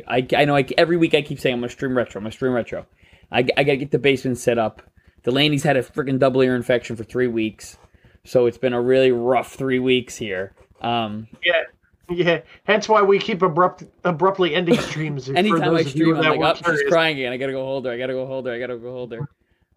[0.08, 2.20] I, I know I, every week I keep saying I'm gonna stream retro.
[2.20, 2.86] I'm gonna stream retro.
[3.32, 4.82] I, I gotta get the basement set up.
[5.24, 7.78] Delaney's had a freaking double ear infection for three weeks,
[8.26, 10.54] so it's been a really rough three weeks here.
[10.82, 11.62] Um, Yeah,
[12.10, 12.41] yeah.
[12.66, 15.28] Hence why we keep abrupt, abruptly ending streams.
[15.28, 17.34] for anytime those I stream, I'm like, oh, she's crying again.
[17.34, 17.91] I gotta go hold her.
[17.91, 18.54] I gotta go hold her.
[18.54, 19.30] I gotta go hold her.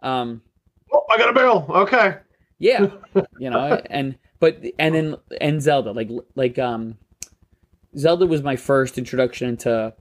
[0.02, 0.42] Um,
[0.92, 1.66] Oh, I got a barrel.
[1.68, 2.16] Okay.
[2.58, 2.88] Yeah,
[3.38, 6.96] you know, and but and then and Zelda, like like um,
[7.96, 9.92] Zelda was my first introduction into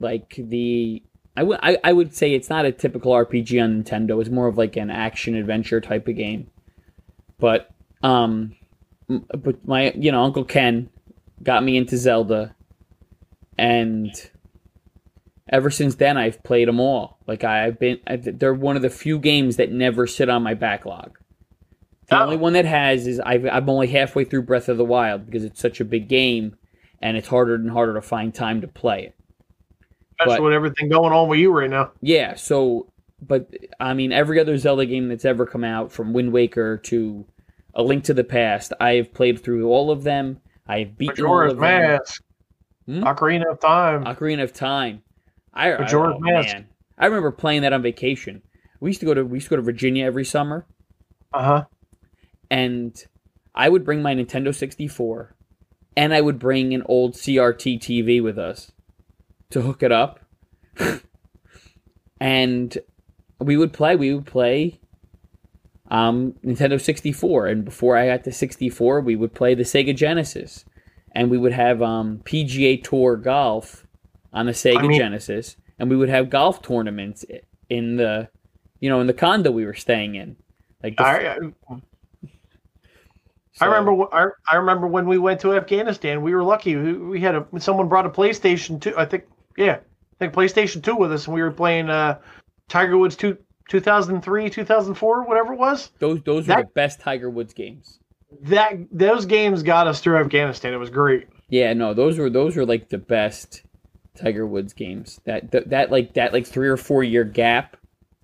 [0.00, 1.02] like the
[1.36, 4.20] I would I, I would say it's not a typical RPG on Nintendo.
[4.20, 6.50] It's more of like an action adventure type of game.
[7.38, 7.70] But
[8.02, 8.54] um,
[9.08, 10.90] but my you know Uncle Ken
[11.42, 12.54] got me into Zelda,
[13.56, 14.10] and
[15.48, 17.18] ever since then I've played them all.
[17.26, 20.42] Like I, I've been, I, they're one of the few games that never sit on
[20.42, 21.18] my backlog.
[22.08, 22.22] The Oh.
[22.24, 25.44] only one that has is I've, I'm only halfway through Breath of the Wild because
[25.44, 26.56] it's such a big game,
[27.00, 29.14] and it's harder and harder to find time to play it.
[30.20, 31.92] Especially But- with everything going on with you right now.
[32.00, 36.32] Yeah, so but I mean every other Zelda game that's ever come out from Wind
[36.32, 37.26] Waker to
[37.74, 40.40] A Link to the Past, I have played through all of them.
[40.68, 41.60] I've beaten all Majora's them.
[41.60, 42.22] Mask.
[42.86, 43.02] Hmm?
[43.04, 44.04] Ocarina of Time.
[44.04, 45.02] Ocarina of Time.
[45.54, 46.54] I, I oh, Mask.
[46.54, 46.66] man.
[46.98, 48.42] I remember playing that on vacation.
[48.80, 50.66] We used to go to we used to go to Virginia every summer,
[51.32, 51.64] Uh huh.
[52.50, 52.96] and
[53.54, 55.34] I would bring my Nintendo 64,
[55.96, 58.70] and I would bring an old CRT TV with us
[59.50, 60.20] to hook it up,
[62.20, 62.76] and
[63.40, 63.96] we would play.
[63.96, 64.80] We would play
[65.90, 70.64] um, Nintendo 64, and before I got to 64, we would play the Sega Genesis,
[71.12, 73.86] and we would have um, PGA Tour golf
[74.32, 77.24] on the Sega I mean- Genesis, and we would have golf tournaments
[77.70, 78.28] in the,
[78.80, 80.36] you know, in the condo we were staying in.
[80.82, 81.82] Like the, I, I so-
[83.60, 84.14] I remember.
[84.14, 86.22] I, I remember when we went to Afghanistan.
[86.22, 86.76] We were lucky.
[86.76, 88.94] We, we had a someone brought a PlayStation Two.
[88.96, 89.24] I think.
[89.56, 92.20] Yeah, I think PlayStation Two with us, and we were playing uh,
[92.68, 93.36] Tiger Woods two.
[93.68, 95.90] 2003, 2004, whatever it was.
[95.98, 97.98] those those were the best Tiger Woods games.
[98.42, 100.72] That those games got us through Afghanistan.
[100.74, 101.28] It was great.
[101.48, 103.62] Yeah, no, those were those were like the best
[104.16, 105.20] Tiger Woods games.
[105.24, 107.76] That that, that like that like three or four year gap.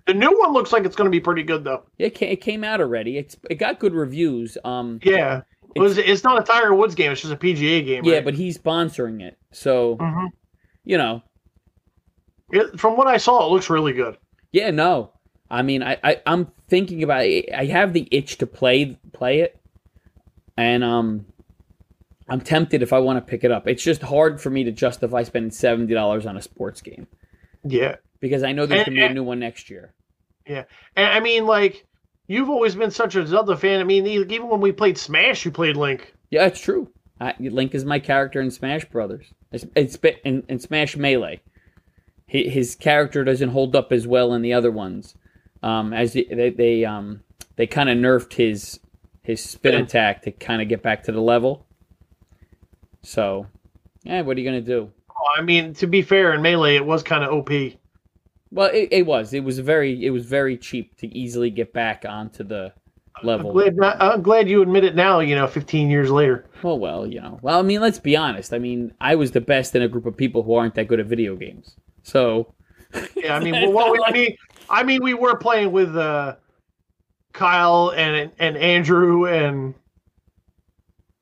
[0.05, 1.83] The new one looks like it's going to be pretty good though.
[1.97, 3.17] It came, it came out already.
[3.17, 4.57] It's it got good reviews.
[4.63, 5.41] Um, Yeah,
[5.75, 5.97] it was.
[5.97, 7.11] It's not a Tiger Woods game.
[7.11, 8.03] It's just a PGA game.
[8.05, 8.25] yeah, right?
[8.25, 10.27] but he's sponsoring it, so Mhm.
[10.83, 11.23] you know,
[12.51, 14.17] It, from what I saw, it looks really good.
[14.51, 15.11] yeah, no.
[15.55, 17.23] I mean, I, I I'm thinking about.
[17.25, 17.49] It.
[17.55, 19.57] I have the itch to play play it,
[20.57, 21.27] and um,
[22.27, 23.65] I'm tempted if I want to pick it up.
[23.65, 27.07] It's just hard for me to justify spending seventy dollars on a sports game
[27.63, 29.93] Yeah, because I know there's gonna be a new one next year.
[30.45, 30.65] Yeah,
[30.97, 31.85] and I mean, like,
[32.27, 33.79] you've always been such a Zelda fan.
[33.79, 36.13] I mean, even when we played Smash, you played Link.
[36.31, 36.91] Yeah, it's true.
[37.21, 39.33] I, Link is my character in Smash Brothers.
[39.53, 39.95] It's, it's
[40.25, 41.39] in, in Smash Melee.
[42.27, 45.15] His character doesn't hold up as well in the other ones.
[45.65, 47.21] Um, as the- they they um
[47.55, 48.79] they kind of nerfed his
[49.23, 49.79] his spin Yeah.
[49.81, 51.65] attack to kind of get back to the level.
[53.01, 53.47] So,
[54.03, 54.91] yeah, what are you gonna do?
[55.09, 57.49] Oh, I mean, to be fair, in Melee, it was kind of OP.
[58.51, 62.05] Well, it, it was it was very it was very cheap to easily get back
[62.07, 62.73] onto the
[63.23, 63.49] level.
[63.49, 65.19] I'm glad, not, I'm glad you admit it now.
[65.19, 66.45] You know, 15 years later.
[66.63, 67.39] Well, well, you know.
[67.41, 68.53] Well, I mean, let's be honest.
[68.53, 70.99] I mean, I was the best in a group of people who aren't that good
[70.99, 71.75] at video games.
[72.03, 72.53] So,
[73.15, 74.37] Yeah, I mean, well, not we- I like- mean,
[74.69, 76.35] I mean, we were playing with uh,
[77.33, 79.73] Kyle and and Andrew and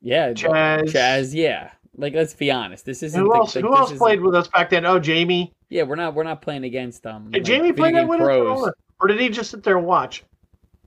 [0.04, 0.92] yeah, Chaz.
[0.92, 1.70] Chaz, yeah.
[1.96, 2.84] Like, let's be honest.
[2.84, 3.20] This isn't.
[3.20, 3.56] Who the- else?
[3.56, 4.84] like, who else played with us back then?
[4.84, 5.52] Oh, Jamie.
[5.70, 6.14] Yeah, we're not.
[6.14, 7.30] We're not playing against them.
[7.30, 8.70] Did like, Jamie play that with us,
[9.00, 10.24] or, did he just sit there and watch?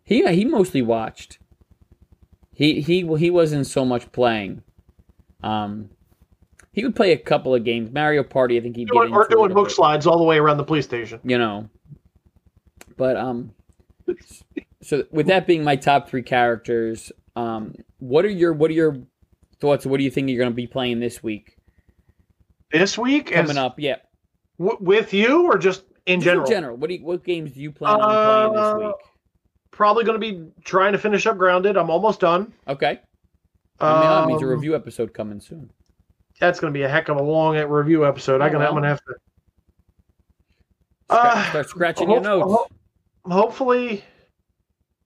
[0.03, 1.39] He he mostly watched.
[2.53, 4.64] He he he wasn't so much playing.
[5.41, 5.89] Um,
[6.72, 7.91] he would play a couple of games.
[7.91, 10.38] Mario Party, I think he'd get Doing, into or doing book slides all the way
[10.38, 11.20] around the police station.
[11.24, 11.70] You know.
[12.97, 13.53] But um,
[14.81, 18.97] so with that being my top three characters, um, what are your what are your
[19.59, 19.85] thoughts?
[19.85, 21.55] What do you think you're going to be playing this week
[22.71, 23.79] This week, coming as, up?
[23.79, 23.97] Yeah,
[24.59, 26.45] w- with you or just in Just general?
[26.45, 27.99] In general, what do you, what games do you plan on
[28.53, 28.95] playing Uh, this week?
[29.71, 31.77] Probably going to be trying to finish up Grounded.
[31.77, 32.51] I'm almost done.
[32.67, 32.99] Okay,
[33.79, 35.69] I mean, that means a Um, review episode coming soon.
[36.39, 38.41] That's going to be a heck of a long review episode.
[38.41, 39.13] I Oh, I'm going to have to.
[41.09, 42.71] Scra- uh, start scratching your notes.
[43.28, 44.03] Ho- hopefully,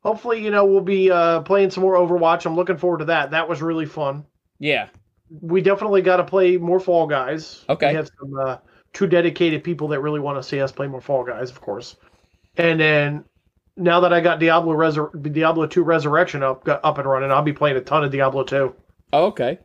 [0.04, 2.46] hopefully, you know, we'll be uh, playing some more Overwatch.
[2.46, 3.32] I'm looking forward to that.
[3.32, 4.26] That was really fun.
[4.60, 4.90] Yeah.
[5.30, 7.64] We definitely got to play more Fall Guys.
[7.70, 7.90] Okay.
[7.90, 8.58] We have some uh,
[8.94, 11.96] two dedicated people that really want to see us play more Fall Guys, of course.
[12.58, 13.24] And then
[13.78, 17.42] now that I got Diablo Resur- Diablo 2 Resurrection up got up and running, I'll
[17.42, 18.76] be playing a ton of Diablo 2.
[19.14, 19.60] Oh, okay.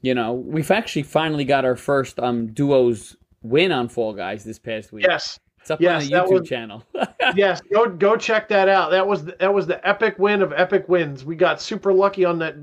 [0.00, 4.58] You know, we've actually finally got our first um duos win on Fall Guys this
[4.58, 5.06] past week.
[5.08, 5.38] Yes.
[5.62, 6.84] It's up yes, on the YouTube was- channel.
[7.34, 8.90] yes, go go check that out.
[8.90, 11.24] That was the, that was the epic win of epic wins.
[11.24, 12.56] We got super lucky on that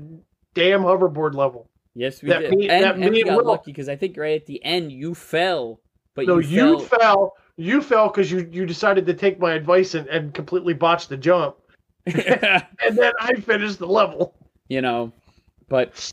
[0.54, 1.68] damn hoverboard level.
[1.94, 2.50] yes, we that did.
[2.58, 4.92] me- and that and we got Will- lucky because I think right at the end
[4.92, 5.80] you fell,
[6.14, 6.98] but No, you, you fell.
[7.00, 7.32] fell.
[7.56, 11.16] You fell because you you decided to take my advice and, and completely botched the
[11.16, 11.56] jump,
[12.06, 14.34] and then I finished the level.
[14.68, 15.12] you know,
[15.68, 16.12] but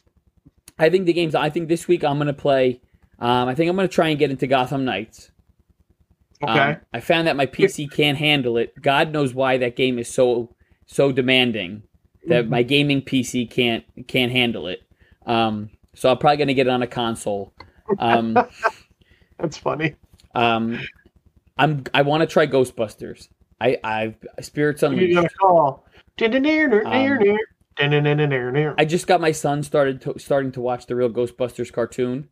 [0.79, 1.35] I think the games.
[1.35, 2.81] I think this week I'm gonna play.
[3.19, 5.31] Um, I think I'm gonna try and get into Gotham Knights.
[6.43, 6.59] Okay.
[6.59, 8.79] Um, I found that my PC can't handle it.
[8.81, 10.53] God knows why that game is so
[10.85, 11.83] so demanding
[12.27, 14.83] that my gaming PC can't can't handle it.
[15.25, 17.53] Um, so I'm probably gonna get it on a console.
[17.99, 18.37] Um,
[19.39, 19.95] That's funny.
[20.35, 20.79] um,
[21.57, 23.29] I'm I want to try Ghostbusters.
[23.59, 25.37] I I've Spirits Unleashed.
[25.39, 25.85] call.
[26.85, 26.93] Um,
[28.77, 32.29] I just got my son started to, starting to watch the real Ghostbusters cartoon,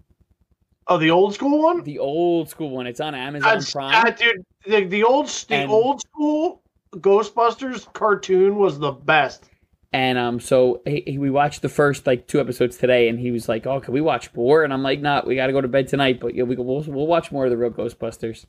[0.87, 1.83] Oh, the old school one.
[1.83, 2.85] the old school one.
[2.87, 3.93] It's on Amazon That's- Prime.
[4.07, 6.61] ah, dude, the, the old the And- old school
[6.93, 9.49] Ghostbusters cartoon was the best.
[9.93, 13.31] And um, so he, he- we watched the first like two episodes today, and he
[13.31, 15.61] was like, "Oh, can we watch more?" And I'm like, "Nah, we got to go
[15.61, 18.45] to bed tonight, but yeah, we we'll, we'll watch more of the real Ghostbusters."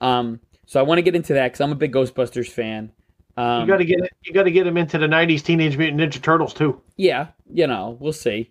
[0.00, 2.90] Um, so I want to get into that because I'm a big Ghostbusters fan.
[3.36, 4.00] Um, you got to get.
[4.24, 6.80] You got to get him into the '90s Teenage Mutant Ninja Turtles too.
[6.96, 8.50] yeah, you know, we'll see.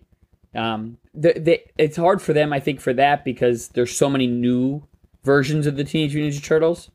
[0.54, 4.26] Um, the, the, it's hard for them, I think, for that because there's so many
[4.26, 4.86] new
[5.22, 6.90] versions of the Teenage Mutant Ninja Turtles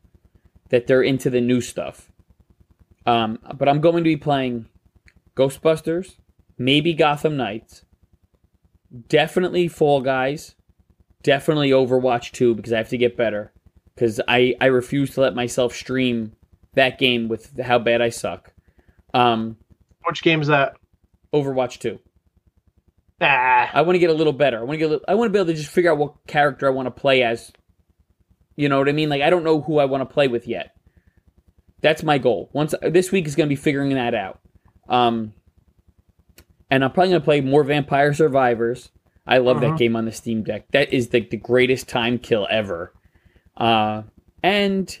[0.70, 2.10] that they're into the new stuff.
[3.06, 4.66] Um, but I'm going to be playing
[5.36, 6.16] Ghostbusters,
[6.58, 7.84] maybe Gotham Knights,
[9.08, 10.54] definitely Fall Guys,
[11.22, 13.52] definitely Overwatch 2 because I have to get better.
[13.94, 16.32] Because I, I refuse to let myself stream
[16.74, 18.52] that game with how bad I suck.
[19.14, 19.56] Um,
[20.06, 20.74] Which game's that?
[21.32, 21.98] Overwatch 2.
[23.20, 24.58] Ah, I want to get a little better.
[24.58, 24.86] I want to get.
[24.86, 26.86] A little, I want to be able to just figure out what character I want
[26.86, 27.52] to play as.
[28.56, 29.08] You know what I mean?
[29.08, 30.74] Like I don't know who I want to play with yet.
[31.80, 32.50] That's my goal.
[32.52, 34.40] Once this week is going to be figuring that out.
[34.88, 35.32] Um,
[36.70, 38.90] and I'm probably going to play more Vampire Survivors.
[39.26, 39.78] I love that Mhm.
[39.78, 40.66] game on the Steam Deck.
[40.72, 42.92] That is the, the greatest time kill ever.
[43.56, 44.02] Uh,
[44.42, 44.98] and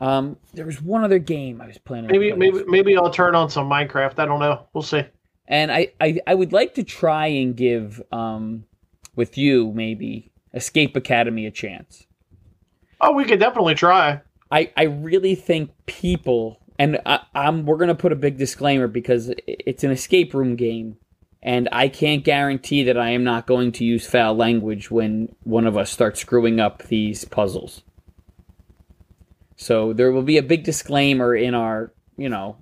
[0.00, 2.06] um, there was one other game I was playing.
[2.06, 4.18] maybe maybe maybe I'll turn on some Minecraft.
[4.18, 4.66] I don't know.
[4.72, 5.02] We'll see.
[5.48, 8.66] And I, I, I would like to try and give um,
[9.16, 12.06] with you maybe Escape Academy a chance.
[13.00, 14.20] Oh, we could definitely try.
[14.50, 19.32] I, I really think people and I, I'm we're gonna put a big disclaimer because
[19.46, 20.96] it's an escape room game,
[21.42, 25.66] and I can't guarantee that I am not going to use foul language when one
[25.66, 27.82] of us starts screwing up these puzzles.
[29.56, 32.56] So there will be a big disclaimer in our you know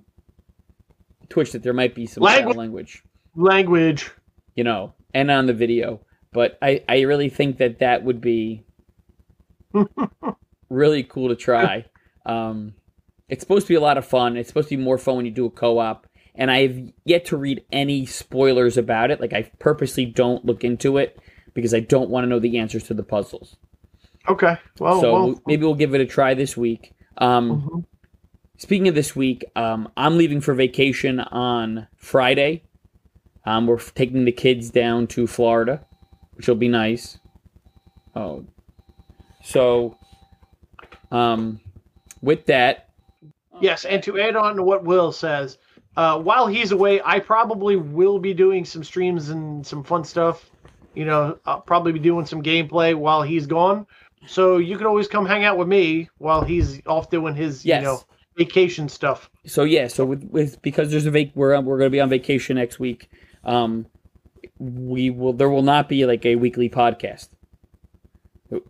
[1.29, 2.55] Twitch that there might be some Language.
[2.57, 3.03] language.
[3.35, 4.11] Language.
[4.55, 6.01] you know, and on the video.
[6.33, 8.63] But I, I really think that that would be
[10.69, 11.85] really cool to try.
[12.25, 12.73] Um,
[13.29, 14.37] it's supposed to be a lot of fun.
[14.37, 16.07] It's supposed to be more fun when you do a co-op.
[16.35, 19.19] And I've yet to read any spoilers about it.
[19.19, 21.19] Like I purposely don't look into it
[21.53, 23.55] because I don't want to know the answers to the puzzles.
[24.27, 24.57] Okay.
[24.79, 26.93] Well, so well maybe we'll give it a try this week.
[27.17, 27.85] Um, mhm.
[28.57, 32.63] Speaking of this week, um, I'm leaving for vacation on Friday.
[33.45, 35.85] Um, we're taking the kids down to Florida,
[36.33, 37.19] which will be nice.
[38.15, 38.45] Oh,
[39.43, 39.97] so
[41.11, 41.59] um,
[42.21, 42.87] with that,
[43.59, 45.57] Yes, and to add on to what Will says,
[45.95, 50.49] uh, while he's away, I probably will be doing some streams and some fun stuff.
[50.93, 53.87] You know, I'll probably be doing some gameplay while he's gone.
[54.27, 57.81] So you can always come hang out with me while he's off doing his, yes.
[57.81, 58.03] you know,
[58.37, 59.29] vacation stuff.
[59.45, 62.09] so yeah, so with, with because there's a vac- we're we're going to be on
[62.09, 63.09] vacation next week.
[63.43, 63.87] Um,
[64.59, 67.29] we will there will not be like a weekly podcast.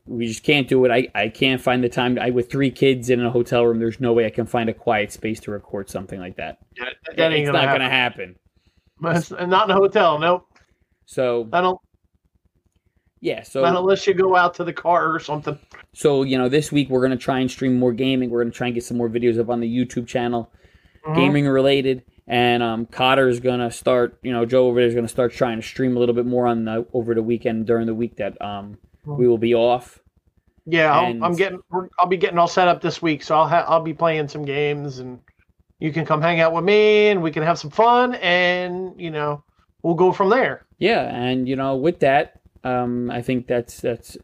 [0.07, 0.91] We just can't do it.
[0.91, 2.17] I, I can't find the time.
[2.19, 3.77] I with three kids in a hotel room.
[3.79, 6.57] There's no way I can find a quiet space to record something like that.
[6.77, 7.79] That, that ain't it's gonna not happen.
[7.79, 9.49] going to happen.
[9.49, 10.17] Not in a hotel.
[10.17, 10.47] Nope.
[11.05, 11.75] So Not, un-
[13.27, 15.57] yeah, so not unless you go out to the car or something.
[15.93, 18.29] so you know this week we're gonna try and stream more gaming.
[18.29, 20.49] We're gonna try and get some more videos up on the YouTube channel,
[21.05, 21.15] Mhm.
[21.15, 22.03] gaming related.
[22.29, 24.17] And um, Cotter is gonna start.
[24.21, 26.45] You know, Joe over there is gonna start trying to stream a little bit more
[26.47, 29.99] on the over the weekend during the week that um we will be off.
[30.65, 31.59] Yeah, I'll, I'm getting.
[31.97, 34.43] I'll be getting all set up this week, so I'll ha- I'll be playing some
[34.43, 35.19] games, and
[35.79, 39.09] you can come hang out with me, and we can have some fun, and you
[39.09, 39.43] know,
[39.81, 40.65] we'll go from there.
[40.79, 44.17] Yeah, and you know with that, um, I think that's that's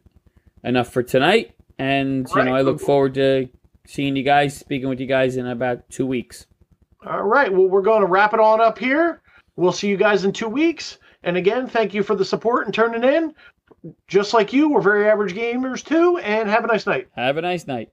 [0.63, 1.55] enough for tonight.
[1.79, 3.49] And you know, I look forward to
[3.87, 6.45] seeing you guys, speaking with you guys in about two weeks.
[7.05, 9.21] All right, well, we're going to wrap it on up here.
[9.55, 12.73] We'll see you guys in two weeks, and again, thank you for the support and
[12.73, 13.33] turning in.
[14.07, 17.09] Just like you, we're very average gamers too, and have a nice night.
[17.15, 17.89] Have a nice night.